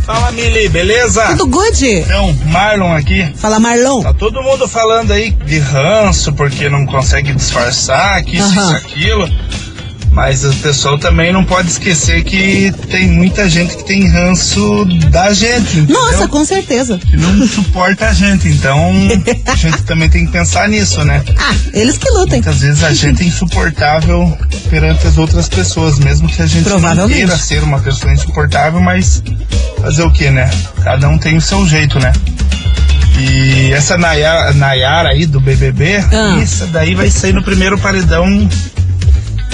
Fala, 0.04 0.32
Mili, 0.32 0.68
beleza? 0.68 1.24
tudo 1.36 1.46
good? 1.46 1.84
Então, 1.86 2.32
Marlon 2.46 2.92
aqui. 2.92 3.32
Fala, 3.36 3.60
Marlon. 3.60 4.02
Tá 4.02 4.12
todo 4.12 4.42
mundo 4.42 4.66
falando 4.68 5.12
aí 5.12 5.30
de 5.30 5.58
ranço 5.58 6.32
porque 6.32 6.68
não 6.68 6.84
consegue 6.86 7.32
disfarçar, 7.32 8.22
que 8.24 8.36
isso, 8.38 8.46
Aham. 8.58 8.76
isso, 8.76 8.86
aquilo. 8.86 9.28
Mas 10.12 10.44
o 10.44 10.52
pessoal 10.54 10.98
também 10.98 11.32
não 11.32 11.44
pode 11.44 11.70
esquecer 11.70 12.24
que 12.24 12.72
tem 12.90 13.08
muita 13.08 13.48
gente 13.48 13.76
que 13.76 13.84
tem 13.84 14.08
ranço 14.08 14.84
da 15.10 15.32
gente. 15.32 15.78
entendeu? 15.78 15.96
Nossa, 16.00 16.26
com 16.26 16.44
certeza. 16.44 16.98
Que 16.98 17.16
não 17.16 17.46
suporta 17.46 18.08
a 18.08 18.12
gente. 18.12 18.48
Então, 18.48 18.92
a 19.46 19.54
gente 19.54 19.82
também 19.84 20.10
tem 20.10 20.26
que 20.26 20.32
pensar 20.32 20.68
nisso, 20.68 21.04
né? 21.04 21.22
Ah, 21.38 21.54
eles 21.72 21.96
que 21.96 22.10
lutem. 22.10 22.40
Muitas 22.42 22.60
vezes 22.60 22.82
a 22.82 22.92
gente 22.92 23.22
é 23.22 23.26
insuportável 23.26 24.36
perante 24.68 25.06
as 25.06 25.16
outras 25.16 25.48
pessoas, 25.48 25.98
mesmo 26.00 26.28
que 26.28 26.42
a 26.42 26.46
gente 26.46 26.68
não 26.68 27.08
queira 27.08 27.36
ser 27.38 27.62
uma 27.62 27.78
pessoa 27.80 28.12
insuportável, 28.12 28.80
mas 28.80 29.22
fazer 29.80 30.02
o 30.02 30.10
que, 30.10 30.28
né? 30.28 30.50
Cada 30.82 31.08
um 31.08 31.18
tem 31.18 31.36
o 31.36 31.40
seu 31.40 31.64
jeito, 31.68 31.98
né? 32.00 32.12
E 33.18 33.72
essa 33.72 33.96
Nayara, 33.98 34.52
Nayara 34.54 35.10
aí 35.10 35.26
do 35.26 35.40
BBB, 35.40 35.98
Ah. 36.12 36.38
isso 36.42 36.66
daí 36.66 36.94
vai 36.94 37.10
sair 37.10 37.32
no 37.32 37.42
primeiro 37.42 37.78
paredão 37.78 38.48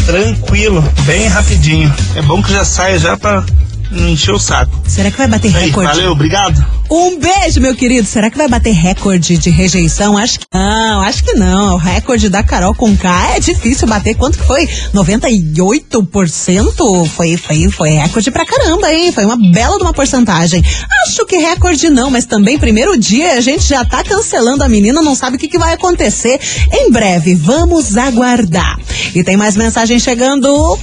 tranquilo, 0.06 0.82
bem 1.04 1.26
rapidinho. 1.26 1.92
É 2.14 2.22
bom 2.22 2.40
que 2.42 2.52
já 2.52 2.64
saia 2.64 2.98
já 2.98 3.16
pra 3.16 3.44
não 3.90 4.08
encher 4.08 4.32
o 4.32 4.38
saco. 4.38 4.72
Será 4.86 5.10
que 5.10 5.18
vai 5.18 5.28
bater 5.28 5.54
Aí, 5.54 5.66
recorde? 5.66 5.90
valeu, 5.90 6.12
obrigado. 6.12 6.64
Um 6.90 7.18
beijo, 7.18 7.60
meu 7.60 7.74
querido. 7.74 8.06
Será 8.06 8.30
que 8.30 8.38
vai 8.38 8.48
bater 8.48 8.72
recorde 8.72 9.36
de 9.36 9.50
rejeição? 9.50 10.16
Acho 10.16 10.40
que 10.40 10.46
não, 10.52 11.00
acho 11.00 11.24
que 11.24 11.34
não. 11.34 11.74
O 11.74 11.78
recorde 11.78 12.28
da 12.28 12.42
Carol 12.42 12.74
com 12.74 12.96
K 12.96 13.36
é 13.36 13.40
difícil 13.40 13.88
bater. 13.88 14.14
Quanto 14.14 14.38
que 14.38 14.44
foi? 14.44 14.66
98%? 14.94 17.06
Foi, 17.08 17.36
foi, 17.36 17.70
foi 17.70 17.90
recorde 17.90 18.30
pra 18.30 18.46
caramba, 18.46 18.92
hein? 18.92 19.12
Foi 19.12 19.24
uma 19.24 19.36
bela 19.36 19.76
de 19.76 19.82
uma 19.82 19.92
porcentagem. 19.92 20.62
Acho 21.06 21.26
que 21.26 21.36
recorde 21.36 21.90
não, 21.90 22.10
mas 22.10 22.24
também 22.24 22.58
primeiro 22.58 22.96
dia 22.96 23.34
a 23.34 23.40
gente 23.40 23.64
já 23.64 23.84
tá 23.84 24.02
cancelando 24.04 24.62
a 24.62 24.68
menina, 24.68 25.02
não 25.02 25.14
sabe 25.14 25.36
o 25.36 25.38
que, 25.38 25.48
que 25.48 25.58
vai 25.58 25.74
acontecer. 25.74 26.38
Em 26.72 26.90
breve, 26.90 27.34
vamos 27.34 27.96
aguardar. 27.96 28.78
E 29.14 29.24
tem 29.24 29.36
mais 29.36 29.56
mensagem 29.56 29.98
chegando. 29.98 30.78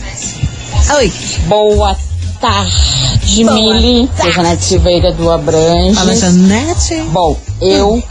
Oi. 0.96 1.12
Boa 1.48 1.98
tarde, 2.44 3.44
Boa 3.46 3.56
Mili. 3.56 4.10
Sou 4.22 4.30
Janete 4.30 4.66
Silveira 4.66 5.14
do 5.14 5.32
Abranges. 5.32 5.98
Fala, 5.98 6.14
Janete. 6.14 6.96
Bom, 7.04 7.40
eu 7.62 8.04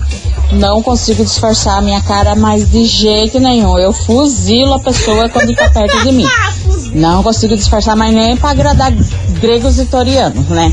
não 0.52 0.82
consigo 0.82 1.22
disfarçar 1.22 1.76
a 1.76 1.82
minha 1.82 2.00
cara 2.00 2.34
mais 2.34 2.70
de 2.70 2.82
jeito 2.86 3.38
nenhum. 3.38 3.78
Eu 3.78 3.92
fuzilo 3.92 4.72
a 4.72 4.80
pessoa 4.80 5.28
quando 5.28 5.54
tá 5.54 5.68
perto 5.68 6.02
de 6.02 6.12
mim. 6.12 6.26
Não 6.94 7.22
consigo 7.22 7.56
disfarçar, 7.56 7.96
mas 7.96 8.14
nem 8.14 8.36
pra 8.36 8.50
agradar 8.50 8.92
gregos 9.40 9.78
e 9.78 9.86
torianos, 9.86 10.46
né? 10.48 10.70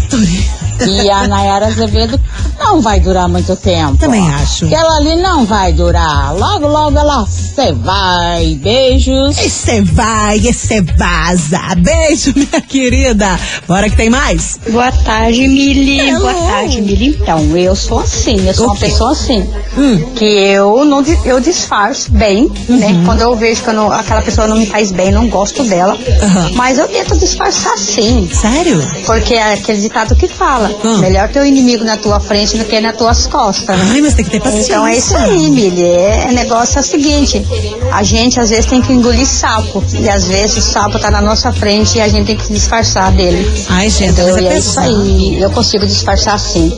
E 0.86 1.10
a 1.10 1.28
Nayara 1.28 1.68
Azevedo 1.68 2.20
não 2.58 2.82
vai 2.82 3.00
durar 3.00 3.28
muito 3.28 3.56
tempo. 3.56 3.98
Também 3.98 4.28
acho. 4.34 4.68
Que 4.68 4.76
ela 4.76 4.98
ali 4.98 5.16
não 5.16 5.46
vai 5.46 5.74
durar. 5.74 6.34
Logo, 6.36 6.68
logo 6.68 6.98
ela 6.98 7.26
você 7.26 7.72
vai. 7.74 8.56
Beijos. 8.62 9.38
E 9.40 9.50
você 9.50 9.82
vai, 9.82 10.38
e 10.38 10.54
você 10.54 10.82
vaza. 10.82 11.60
Beijo, 11.78 12.34
minha 12.36 12.62
querida. 12.62 13.40
Bora 13.68 13.90
que 13.90 13.96
tem 13.96 14.10
mais. 14.10 14.60
Boa 14.70 14.92
tarde, 14.92 15.48
Mili. 15.48 16.00
Hello. 16.10 16.22
Boa 16.22 16.34
tarde, 16.34 16.82
Mili. 16.82 17.18
Então, 17.22 17.56
eu 17.58 17.76
sou 17.76 18.00
assim, 18.00 18.48
eu 18.48 18.54
sou 18.54 18.66
uma 18.68 18.76
pessoa 18.76 19.12
assim. 19.12 19.48
Hum. 19.78 20.14
Que 20.16 20.26
eu 20.26 20.86
não 20.86 21.04
eu 21.26 21.40
disfarço 21.40 22.12
bem, 22.12 22.52
né? 22.68 23.02
Quando 23.06 23.22
eu 23.22 23.36
vejo 23.36 23.62
que 23.64 23.70
eu 23.70 23.74
não- 23.74 23.92
aquela 23.92 24.22
pessoa 24.22 24.48
não 24.48 24.56
me 24.58 24.66
faz 24.66 24.92
bem, 24.92 25.12
não 25.12 25.28
gosto 25.30 25.64
dela. 25.64 25.98
Aham. 26.22 26.52
Mas 26.56 26.78
eu 26.78 26.88
tento 26.88 27.18
disfarçar 27.18 27.78
sim. 27.78 28.30
Sério? 28.34 28.82
Porque 29.06 29.34
é 29.34 29.54
aquele 29.54 29.82
ditado 29.82 30.16
que 30.16 30.28
fala: 30.28 30.69
Hum. 30.84 30.98
melhor 31.00 31.28
ter 31.30 31.42
o 31.42 31.46
inimigo 31.46 31.84
na 31.84 31.98
tua 31.98 32.20
frente 32.20 32.58
do 32.58 32.66
que 32.66 32.80
nas 32.80 32.96
tuas 32.96 33.28
costas. 33.28 33.78
né? 33.78 33.90
Ai, 33.92 34.02
mas 34.02 34.14
tem 34.14 34.26
que 34.26 34.32
ter 34.32 34.40
paciência. 34.42 34.72
Então 34.74 34.88
é 34.88 34.98
isso 34.98 35.16
aí, 35.18 35.50
Mili. 35.50 35.84
É, 35.84 36.26
é 36.30 36.32
negócio 36.32 36.78
é 36.78 36.82
o 36.82 36.84
seguinte: 36.84 37.46
a 37.92 38.04
gente 38.04 38.40
às 38.40 38.50
vezes 38.50 38.66
tem 38.66 38.82
que 38.82 38.92
engolir 38.94 39.26
sapo. 39.28 39.84
E 40.00 40.10
às 40.10 40.28
vezes 40.28 40.58
o 40.58 40.62
sapo 40.62 41.00
tá 41.00 41.10
na 41.12 41.22
nossa 41.22 41.52
frente 41.52 41.98
e 41.98 42.02
a 42.02 42.08
gente 42.08 42.28
tem 42.28 42.38
que 42.38 42.52
disfarçar 42.52 43.12
dele. 43.12 43.50
Ai, 43.70 43.90
gente, 43.90 44.12
Entendeu? 44.12 44.36
mas 44.36 44.44
E 44.44 44.48
é 44.48 44.58
isso 44.58 44.80
aí. 44.80 45.42
Eu 45.42 45.50
consigo 45.52 45.86
disfarçar 45.86 46.40
sim. 46.40 46.78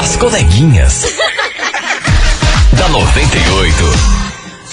As 0.00 0.16
coleguinhas. 0.16 1.06
da 2.76 2.88
98. 2.88 4.21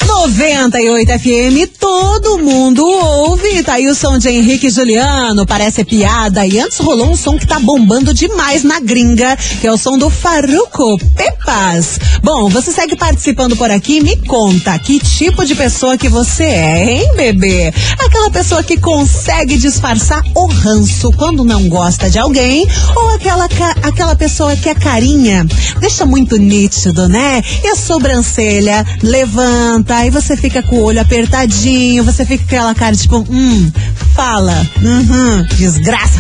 98 0.05 1.19
FM, 1.19 1.71
todo 1.79 2.39
mundo 2.39 2.85
ouve. 2.85 3.63
Tá 3.63 3.73
aí 3.73 3.87
o 3.87 3.95
som 3.95 4.17
de 4.17 4.29
Henrique 4.29 4.69
Juliano, 4.69 5.45
parece 5.45 5.83
piada. 5.83 6.45
E 6.45 6.59
antes 6.59 6.77
rolou 6.79 7.11
um 7.11 7.15
som 7.15 7.37
que 7.37 7.47
tá 7.47 7.59
bombando 7.59 8.13
demais 8.13 8.63
na 8.63 8.79
gringa, 8.79 9.35
que 9.59 9.67
é 9.67 9.71
o 9.71 9.77
som 9.77 9.97
do 9.97 10.09
Faruco 10.09 10.97
Pepas. 11.15 11.99
Bom, 12.23 12.49
você 12.49 12.71
segue 12.71 12.95
participando 12.95 13.55
por 13.55 13.71
aqui, 13.71 14.01
me 14.01 14.15
conta 14.25 14.77
que 14.79 14.99
tipo 14.99 15.45
de 15.45 15.55
pessoa 15.55 15.97
que 15.97 16.09
você 16.09 16.43
é, 16.43 16.91
hein, 16.91 17.13
bebê? 17.15 17.73
Aquela 17.99 18.29
pessoa 18.29 18.63
que 18.63 18.77
consegue 18.77 19.57
disfarçar 19.57 20.21
o 20.35 20.45
ranço 20.47 21.11
quando 21.13 21.43
não 21.43 21.67
gosta 21.67 22.09
de 22.09 22.19
alguém, 22.19 22.67
ou 22.95 23.09
aquela, 23.15 23.45
aquela 23.83 24.15
pessoa 24.15 24.55
que 24.55 24.69
a 24.69 24.75
carinha 24.75 25.45
deixa 25.79 26.05
muito 26.05 26.37
nítido, 26.37 27.07
né? 27.07 27.41
E 27.63 27.67
a 27.67 27.75
sobrancelha 27.75 28.85
levanta, 29.01 29.88
aí 29.97 30.09
você 30.09 30.37
fica 30.37 30.63
com 30.63 30.77
o 30.77 30.83
olho 30.83 30.99
apertadinho, 31.01 32.03
você 32.03 32.25
fica 32.25 32.43
com 32.43 32.49
aquela 32.49 32.75
cara 32.75 32.95
tipo, 32.95 33.25
hum, 33.29 33.71
fala, 34.13 34.65
uhum, 34.81 35.45
desgraça. 35.55 36.19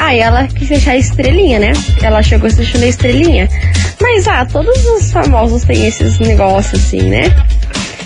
Ah, 0.00 0.14
e 0.14 0.20
ela 0.20 0.46
quis 0.46 0.68
deixar 0.68 0.92
a 0.92 0.96
estrelinha, 0.96 1.58
né? 1.58 1.72
Ela 2.00 2.22
chegou 2.22 2.46
assistindo 2.46 2.84
a 2.84 2.86
estrelinha. 2.86 3.48
Mas, 4.00 4.28
ah, 4.28 4.46
todos 4.46 4.86
os 4.86 5.10
famosos 5.10 5.64
têm 5.64 5.86
esses 5.86 6.20
negócios 6.20 6.80
assim, 6.80 7.02
né? 7.02 7.24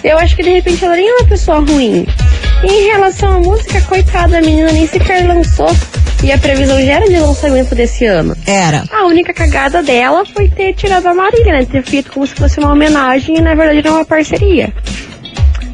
Eu 0.03 0.19
acho 0.19 0.35
que 0.35 0.43
de 0.43 0.51
repente 0.51 0.83
ela 0.83 0.97
nem 0.97 1.07
é 1.07 1.15
uma 1.17 1.29
pessoa 1.29 1.59
ruim. 1.59 2.07
E 2.65 2.67
em 2.67 2.87
relação 2.93 3.37
à 3.37 3.39
música, 3.39 3.79
coitada, 3.83 4.39
a 4.39 4.41
menina 4.41 4.73
nem 4.73 4.87
sequer 4.87 5.27
lançou. 5.27 5.71
E 6.25 6.33
a 6.33 6.39
previsão 6.39 6.81
já 6.81 6.95
era 6.95 7.07
de 7.07 7.19
lançamento 7.19 7.75
desse 7.75 8.07
ano. 8.07 8.35
Era. 8.47 8.85
A 8.91 9.05
única 9.05 9.35
cagada 9.35 9.83
dela 9.83 10.25
foi 10.25 10.49
ter 10.49 10.73
tirado 10.73 11.07
a 11.07 11.15
Marília, 11.15 11.53
né? 11.53 11.67
Ter 11.67 11.85
feito 11.85 12.11
como 12.11 12.27
se 12.27 12.35
fosse 12.35 12.59
uma 12.59 12.73
homenagem 12.73 13.37
e 13.37 13.41
na 13.43 13.55
verdade 13.55 13.81
era 13.81 13.93
uma 13.93 14.05
parceria. 14.05 14.73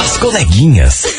As 0.00 0.16
coleguinhas. 0.16 1.02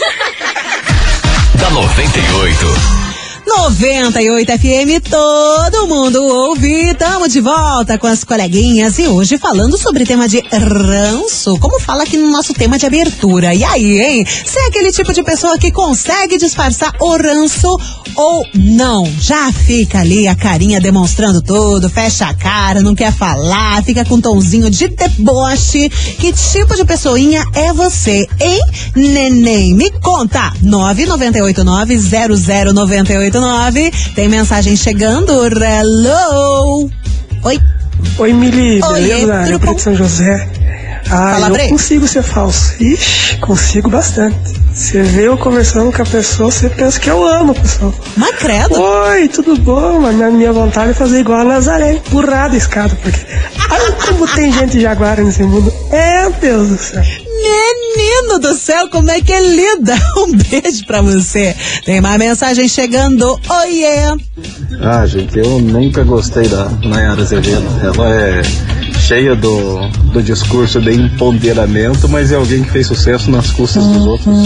da 1.60 1.70
98. 1.70 3.09
98 3.49 4.51
FM, 4.59 5.09
todo 5.09 5.88
mundo 5.88 6.23
ouve. 6.23 6.93
Tamo 6.93 7.27
de 7.27 7.41
volta 7.41 7.97
com 7.97 8.05
as 8.05 8.23
coleguinhas 8.23 8.99
e 8.99 9.07
hoje 9.07 9.39
falando 9.39 9.75
sobre 9.75 10.05
tema 10.05 10.27
de 10.27 10.39
ranço, 10.51 11.57
como 11.57 11.79
fala 11.79 12.03
aqui 12.03 12.15
no 12.15 12.29
nosso 12.29 12.53
tema 12.53 12.77
de 12.77 12.85
abertura. 12.85 13.53
E 13.55 13.63
aí, 13.63 13.99
hein? 13.99 14.25
Você 14.25 14.59
é 14.59 14.67
aquele 14.67 14.91
tipo 14.91 15.12
de 15.12 15.23
pessoa 15.23 15.57
que 15.57 15.71
consegue 15.71 16.38
disfarçar 16.38 16.93
o 16.99 17.17
ranço 17.17 17.75
ou 18.15 18.45
não? 18.53 19.12
Já 19.19 19.51
fica 19.51 19.99
ali 19.99 20.27
a 20.27 20.35
carinha 20.35 20.79
demonstrando 20.79 21.41
tudo, 21.41 21.89
fecha 21.89 22.27
a 22.27 22.33
cara, 22.35 22.81
não 22.81 22.93
quer 22.93 23.12
falar, 23.12 23.83
fica 23.83 24.05
com 24.05 24.15
um 24.15 24.21
tomzinho 24.21 24.69
de 24.69 24.89
deboche. 24.89 25.89
Que 26.19 26.31
tipo 26.31 26.75
de 26.75 26.85
pessoinha 26.85 27.43
é 27.55 27.73
você, 27.73 28.27
hein? 28.39 28.62
Neném, 28.95 29.73
me 29.73 29.89
conta. 29.89 30.53
998900989 33.39 34.13
tem 34.15 34.28
mensagem 34.28 34.75
chegando. 34.75 35.32
Hello! 35.45 36.89
Oi! 37.43 37.60
Oi, 38.17 38.34
Mili, 38.34 38.82
Oi, 38.84 38.93
beleza? 39.02 39.39
tudo 39.43 39.52
Eu 39.52 39.60
bom? 39.60 39.73
de 39.73 39.82
São 39.82 39.95
José. 39.95 40.47
Ah, 41.12 41.32
Fala, 41.34 41.47
eu 41.47 41.54
Bre. 41.54 41.69
consigo 41.69 42.08
ser 42.08 42.21
falso. 42.21 42.75
Ixi, 42.82 43.38
consigo 43.38 43.89
bastante. 43.89 44.38
Você 44.73 45.02
vê 45.02 45.28
eu 45.28 45.38
conversando 45.38 45.91
com 45.91 46.02
a 46.02 46.06
pessoa, 46.06 46.52
você 46.52 46.69
pensa 46.69 46.99
que 46.99 47.10
eu 47.10 47.25
amo 47.25 47.52
a 47.52 47.56
pessoa. 47.56 47.93
Mas 48.15 48.36
credo. 48.36 48.80
Oi, 48.80 49.28
tudo 49.28 49.58
bom? 49.58 49.99
Mas 50.02 50.15
na 50.17 50.30
minha 50.30 50.54
vontade 50.54 50.91
é 50.91 50.93
fazer 50.93 51.19
igual 51.21 51.39
a 51.39 51.43
Nazaré, 51.43 51.93
empurrada 51.93 52.54
a 52.54 52.58
escada, 52.58 52.95
porque. 53.02 53.19
Olha 53.71 53.91
como 53.93 54.28
tem 54.28 54.52
gente 54.54 54.80
jaguara 54.80 55.23
nesse 55.23 55.43
mundo. 55.43 55.73
É, 55.91 56.30
Deus 56.30 56.69
do 56.69 56.78
céu. 56.78 57.04
Menino 57.41 58.39
do 58.39 58.54
céu, 58.54 58.89
como 58.89 59.10
é 59.10 59.21
que 59.21 59.32
é 59.32 59.41
lida? 59.41 59.95
Um 60.17 60.36
beijo 60.36 60.86
pra 60.86 61.02
você. 61.02 61.56
Tem 61.86 62.02
mais 62.02 62.19
mensagem 62.19 62.67
chegando. 62.67 63.39
Oiê! 63.49 64.17
Ah, 64.82 65.06
gente, 65.06 65.38
eu 65.38 65.60
nunca 65.60 66.04
gostei 66.04 66.47
da 66.47 66.65
Nayara 66.84 67.21
Azevedo. 67.21 67.65
Ela 67.84 68.15
é 68.15 68.41
cheia 69.10 69.36
do, 69.36 69.88
do 70.13 70.22
discurso 70.22 70.80
de 70.80 70.93
empoderamento, 70.93 72.08
mas 72.08 72.32
é 72.32 72.36
alguém 72.36 72.62
que 72.62 72.69
fez 72.69 72.86
sucesso 72.86 73.32
nas 73.32 73.50
custas 73.50 73.84
dos 73.84 74.06
outros. 74.06 74.38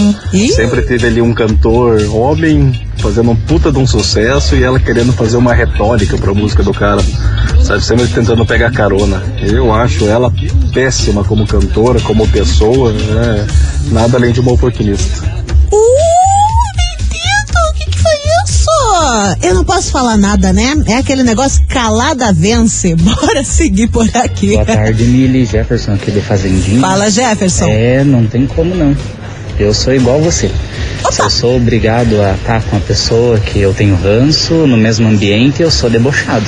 Sempre 0.54 0.80
teve 0.80 1.06
ali 1.06 1.20
um 1.20 1.34
cantor 1.34 2.00
homem 2.10 2.72
fazendo 2.96 3.32
um 3.32 3.36
puta 3.36 3.70
de 3.70 3.76
um 3.76 3.86
sucesso 3.86 4.56
e 4.56 4.64
ela 4.64 4.80
querendo 4.80 5.12
fazer 5.12 5.36
uma 5.36 5.52
retórica 5.52 6.16
pra 6.16 6.32
música 6.32 6.62
do 6.62 6.72
cara. 6.72 7.02
Sabe, 7.60 7.84
sempre 7.84 8.06
tentando 8.06 8.46
pegar 8.46 8.72
carona. 8.72 9.22
Eu 9.42 9.70
acho 9.70 10.06
ela 10.06 10.32
péssima 10.72 11.22
como 11.22 11.46
cantora, 11.46 12.00
como 12.00 12.26
pessoa, 12.28 12.90
né? 12.90 13.46
nada 13.90 14.16
além 14.16 14.32
de 14.32 14.40
uma 14.40 14.52
oportunista. 14.52 15.30
O 15.70 16.03
Eu 19.42 19.54
não 19.54 19.64
posso 19.64 19.90
falar 19.90 20.16
nada, 20.16 20.52
né? 20.52 20.74
É 20.86 20.98
aquele 20.98 21.22
negócio 21.22 21.62
calada 21.68 22.32
vence. 22.32 22.94
Bora 22.96 23.42
seguir 23.42 23.88
por 23.88 24.08
aqui. 24.16 24.52
Boa 24.52 24.64
tarde, 24.64 25.04
Mili 25.04 25.44
Jefferson 25.44 25.94
aqui 25.94 26.10
do 26.10 26.20
Fazendinho. 26.20 26.80
Fala, 26.80 27.10
Jefferson. 27.10 27.66
É, 27.68 28.04
não 28.04 28.26
tem 28.26 28.46
como 28.46 28.74
não. 28.74 28.96
Eu 29.58 29.74
sou 29.74 29.94
igual 29.94 30.20
você. 30.20 30.50
Se 31.10 31.20
eu 31.20 31.30
sou 31.30 31.56
obrigado 31.56 32.20
a 32.20 32.34
estar 32.34 32.62
com 32.62 32.76
a 32.76 32.80
pessoa 32.80 33.38
que 33.38 33.60
eu 33.60 33.72
tenho 33.74 33.96
ranço 33.96 34.66
no 34.66 34.76
mesmo 34.76 35.06
ambiente, 35.08 35.62
eu 35.62 35.70
sou 35.70 35.90
debochado. 35.90 36.46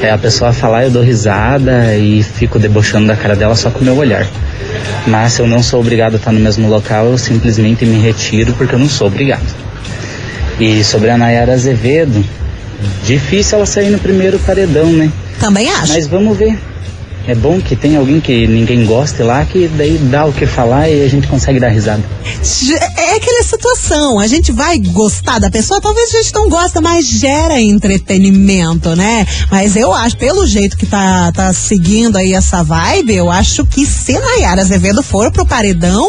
É 0.00 0.10
a 0.10 0.18
pessoa 0.18 0.52
falar, 0.52 0.84
eu 0.84 0.90
dou 0.90 1.02
risada 1.02 1.96
e 1.96 2.22
fico 2.22 2.58
debochando 2.58 3.06
da 3.06 3.16
cara 3.16 3.34
dela 3.34 3.54
só 3.54 3.70
com 3.70 3.80
o 3.80 3.84
meu 3.84 3.96
olhar. 3.96 4.26
Mas 5.06 5.34
se 5.34 5.42
eu 5.42 5.46
não 5.46 5.62
sou 5.62 5.80
obrigado 5.80 6.14
a 6.14 6.16
estar 6.16 6.32
no 6.32 6.40
mesmo 6.40 6.68
local, 6.68 7.06
eu 7.06 7.18
simplesmente 7.18 7.84
me 7.84 7.98
retiro 7.98 8.52
porque 8.54 8.74
eu 8.74 8.78
não 8.78 8.88
sou 8.88 9.06
obrigado. 9.06 9.71
E 10.62 10.84
sobre 10.84 11.10
a 11.10 11.18
Nayara 11.18 11.54
Azevedo, 11.54 12.24
difícil 13.04 13.56
ela 13.58 13.66
sair 13.66 13.90
no 13.90 13.98
primeiro 13.98 14.38
paredão, 14.38 14.92
né? 14.92 15.10
Também 15.40 15.68
acho. 15.68 15.92
Mas 15.92 16.06
vamos 16.06 16.38
ver. 16.38 16.56
É 17.26 17.34
bom 17.34 17.60
que 17.60 17.74
tem 17.74 17.96
alguém 17.96 18.20
que 18.20 18.46
ninguém 18.46 18.86
goste 18.86 19.24
lá, 19.24 19.44
que 19.44 19.66
daí 19.76 19.98
dá 19.98 20.24
o 20.24 20.32
que 20.32 20.46
falar 20.46 20.88
e 20.88 21.04
a 21.04 21.08
gente 21.08 21.26
consegue 21.26 21.58
dar 21.58 21.66
risada. 21.66 22.04
Situação, 23.92 24.18
a 24.18 24.26
gente 24.26 24.52
vai 24.52 24.78
gostar 24.78 25.38
da 25.38 25.50
pessoa, 25.50 25.78
talvez 25.78 26.14
a 26.14 26.22
gente 26.22 26.34
não 26.34 26.48
gosta, 26.48 26.80
mas 26.80 27.06
gera 27.06 27.60
entretenimento, 27.60 28.96
né? 28.96 29.26
Mas 29.50 29.76
eu 29.76 29.92
acho, 29.92 30.16
pelo 30.16 30.46
jeito 30.46 30.78
que 30.78 30.86
tá, 30.86 31.30
tá 31.30 31.52
seguindo 31.52 32.16
aí 32.16 32.32
essa 32.32 32.62
vibe, 32.62 33.14
eu 33.14 33.30
acho 33.30 33.66
que 33.66 33.84
se 33.84 34.18
Nayara 34.18 34.62
Azevedo 34.62 35.02
for 35.02 35.30
pro 35.30 35.44
paredão, 35.44 36.08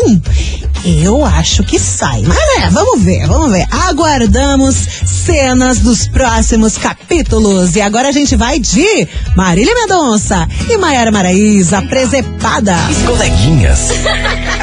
eu 0.86 1.26
acho 1.26 1.62
que 1.66 1.78
sai. 1.78 2.22
Mas 2.26 2.38
é, 2.64 2.70
vamos 2.70 3.04
ver, 3.04 3.28
vamos 3.28 3.52
ver. 3.52 3.68
Aguardamos 3.70 4.76
cenas 5.06 5.80
dos 5.80 6.08
próximos 6.08 6.78
capítulos. 6.78 7.76
E 7.76 7.82
agora 7.82 8.08
a 8.08 8.14
gente 8.14 8.38
vai 8.38 8.60
de 8.60 9.08
Marília 9.36 9.76
Mendonça 9.76 10.48
e 10.70 10.78
Maiara 10.78 11.12
Maraíza, 11.12 11.82
presepada. 11.82 12.76
As 12.76 12.98
coleguinhas. 13.00 13.90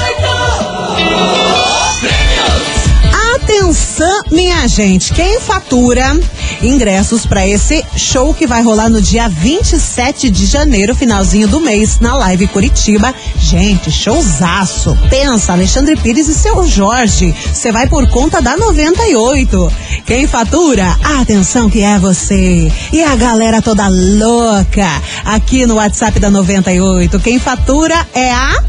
Atenção, 3.34 4.22
minha 4.30 4.66
gente, 4.66 5.12
quem 5.12 5.40
fatura 5.40 6.18
ingressos 6.62 7.26
para 7.26 7.46
esse 7.46 7.84
show 7.96 8.32
que 8.32 8.46
vai 8.46 8.62
rolar 8.62 8.88
no 8.88 9.00
dia 9.00 9.28
27 9.28 10.30
de 10.30 10.46
janeiro, 10.46 10.94
finalzinho 10.94 11.48
do 11.48 11.60
mês, 11.60 12.00
na 12.00 12.16
Live 12.16 12.46
Curitiba. 12.48 13.14
Gente, 13.38 13.90
showzaço. 13.90 14.96
Pensa, 15.08 15.52
Alexandre 15.52 15.96
Pires 15.96 16.28
e 16.28 16.34
seu 16.34 16.66
Jorge. 16.66 17.34
Você 17.52 17.70
vai 17.70 17.86
por 17.86 18.08
conta 18.08 18.40
da 18.40 18.56
98. 18.56 19.72
Quem 20.04 20.26
fatura? 20.26 20.96
Atenção 21.20 21.70
que 21.70 21.82
é 21.82 21.98
você. 21.98 22.70
E 22.92 23.02
a 23.02 23.14
galera 23.16 23.62
toda 23.62 23.88
louca 23.88 24.88
aqui 25.24 25.66
no 25.66 25.76
WhatsApp 25.76 26.18
da 26.18 26.30
98. 26.30 27.18
Quem 27.20 27.38
fatura 27.38 28.06
é 28.14 28.32
a 28.32 28.62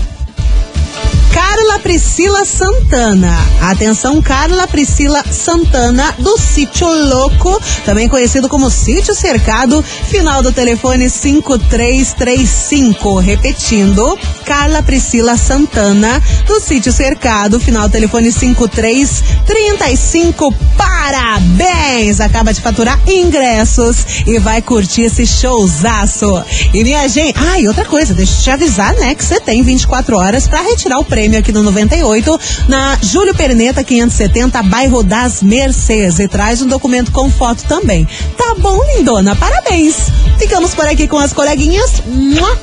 Carla 1.38 1.78
Priscila 1.78 2.44
Santana. 2.46 3.38
Atenção, 3.62 4.20
Carla 4.24 4.68
Priscila 4.68 5.24
Santana, 5.32 6.16
do 6.18 6.36
Sítio 6.36 6.88
Louco, 6.88 7.62
também 7.86 8.10
conhecido 8.10 8.50
como 8.50 8.72
Sítio 8.72 9.14
Cercado, 9.14 9.84
final 9.84 10.42
do 10.42 10.52
telefone 10.52 11.12
5335. 11.12 13.20
Repetindo, 13.20 14.18
Carla 14.46 14.82
Priscila 14.82 15.38
Santana, 15.38 16.20
do 16.48 16.60
Sítio 16.60 16.92
Cercado, 16.92 17.60
final 17.60 17.88
do 17.88 17.92
telefone 17.92 18.32
5335. 18.32 20.52
Parabéns! 20.76 22.20
Acaba 22.20 22.52
de 22.52 22.62
faturar 22.62 23.00
ingressos 23.08 24.24
e 24.26 24.40
vai 24.40 24.60
curtir 24.60 25.04
esse 25.04 25.28
showzaço. 25.28 26.44
E 26.74 26.84
minha 26.84 27.08
gente, 27.08 27.38
ah, 27.38 27.60
e 27.60 27.68
outra 27.68 27.86
coisa, 27.86 28.16
deixa 28.16 28.34
eu 28.34 28.42
te 28.42 28.50
avisar, 28.50 28.96
né, 28.96 29.14
que 29.14 29.24
você 29.24 29.40
tem 29.40 29.62
24 29.62 30.18
horas 30.18 30.48
para 30.48 30.62
retirar 30.62 30.98
o 30.98 31.06
prêmio 31.06 31.27
prêmio 31.28 31.40
aqui 31.40 31.52
no 31.52 31.62
98, 31.62 32.40
na 32.70 32.98
Júlio 33.02 33.36
Perneta 33.36 33.84
570, 33.84 34.64
bairro 34.64 35.04
das 35.04 35.42
Mercês. 35.42 36.20
E 36.20 36.28
traz 36.28 36.62
um 36.62 36.68
documento 36.68 37.12
com 37.12 37.30
foto 37.30 37.64
também. 37.66 38.08
Tá 38.38 38.56
bom, 38.58 38.80
lindona? 38.96 39.36
Parabéns! 39.36 39.96
Ficamos 40.38 40.74
por 40.74 40.88
aqui 40.88 41.06
com 41.06 41.18
as 41.18 41.34
coleguinhas. 41.34 42.02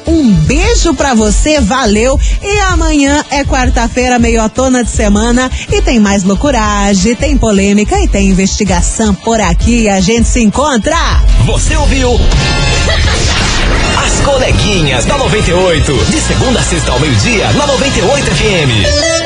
Um 0.07 0.33
beijo 0.33 0.95
pra 0.95 1.13
você, 1.13 1.61
valeu! 1.61 2.19
E 2.43 2.59
amanhã 2.61 3.23
é 3.31 3.45
quarta-feira, 3.45 4.19
meio 4.19 4.43
outono 4.43 4.83
de 4.83 4.91
semana, 4.91 5.51
e 5.71 5.83
tem 5.83 6.01
mais 6.01 6.25
loucuragem, 6.25 7.15
tem 7.15 7.37
polêmica 7.37 8.01
e 8.01 8.09
tem 8.09 8.29
investigação 8.29 9.15
por 9.15 9.41
aqui. 9.41 9.89
A 9.91 10.01
gente 10.01 10.27
se 10.27 10.41
encontra! 10.41 10.97
Você 11.45 11.77
ouviu? 11.77 12.19
As 13.97 14.21
coleguinhas 14.21 15.05
da 15.05 15.17
98. 15.19 15.93
De 16.11 16.21
segunda 16.21 16.61
a 16.61 16.63
sexta 16.63 16.93
ao 16.93 17.01
meio-dia, 17.01 17.53
na 17.53 17.67
98 17.67 18.31
FM. 18.35 19.24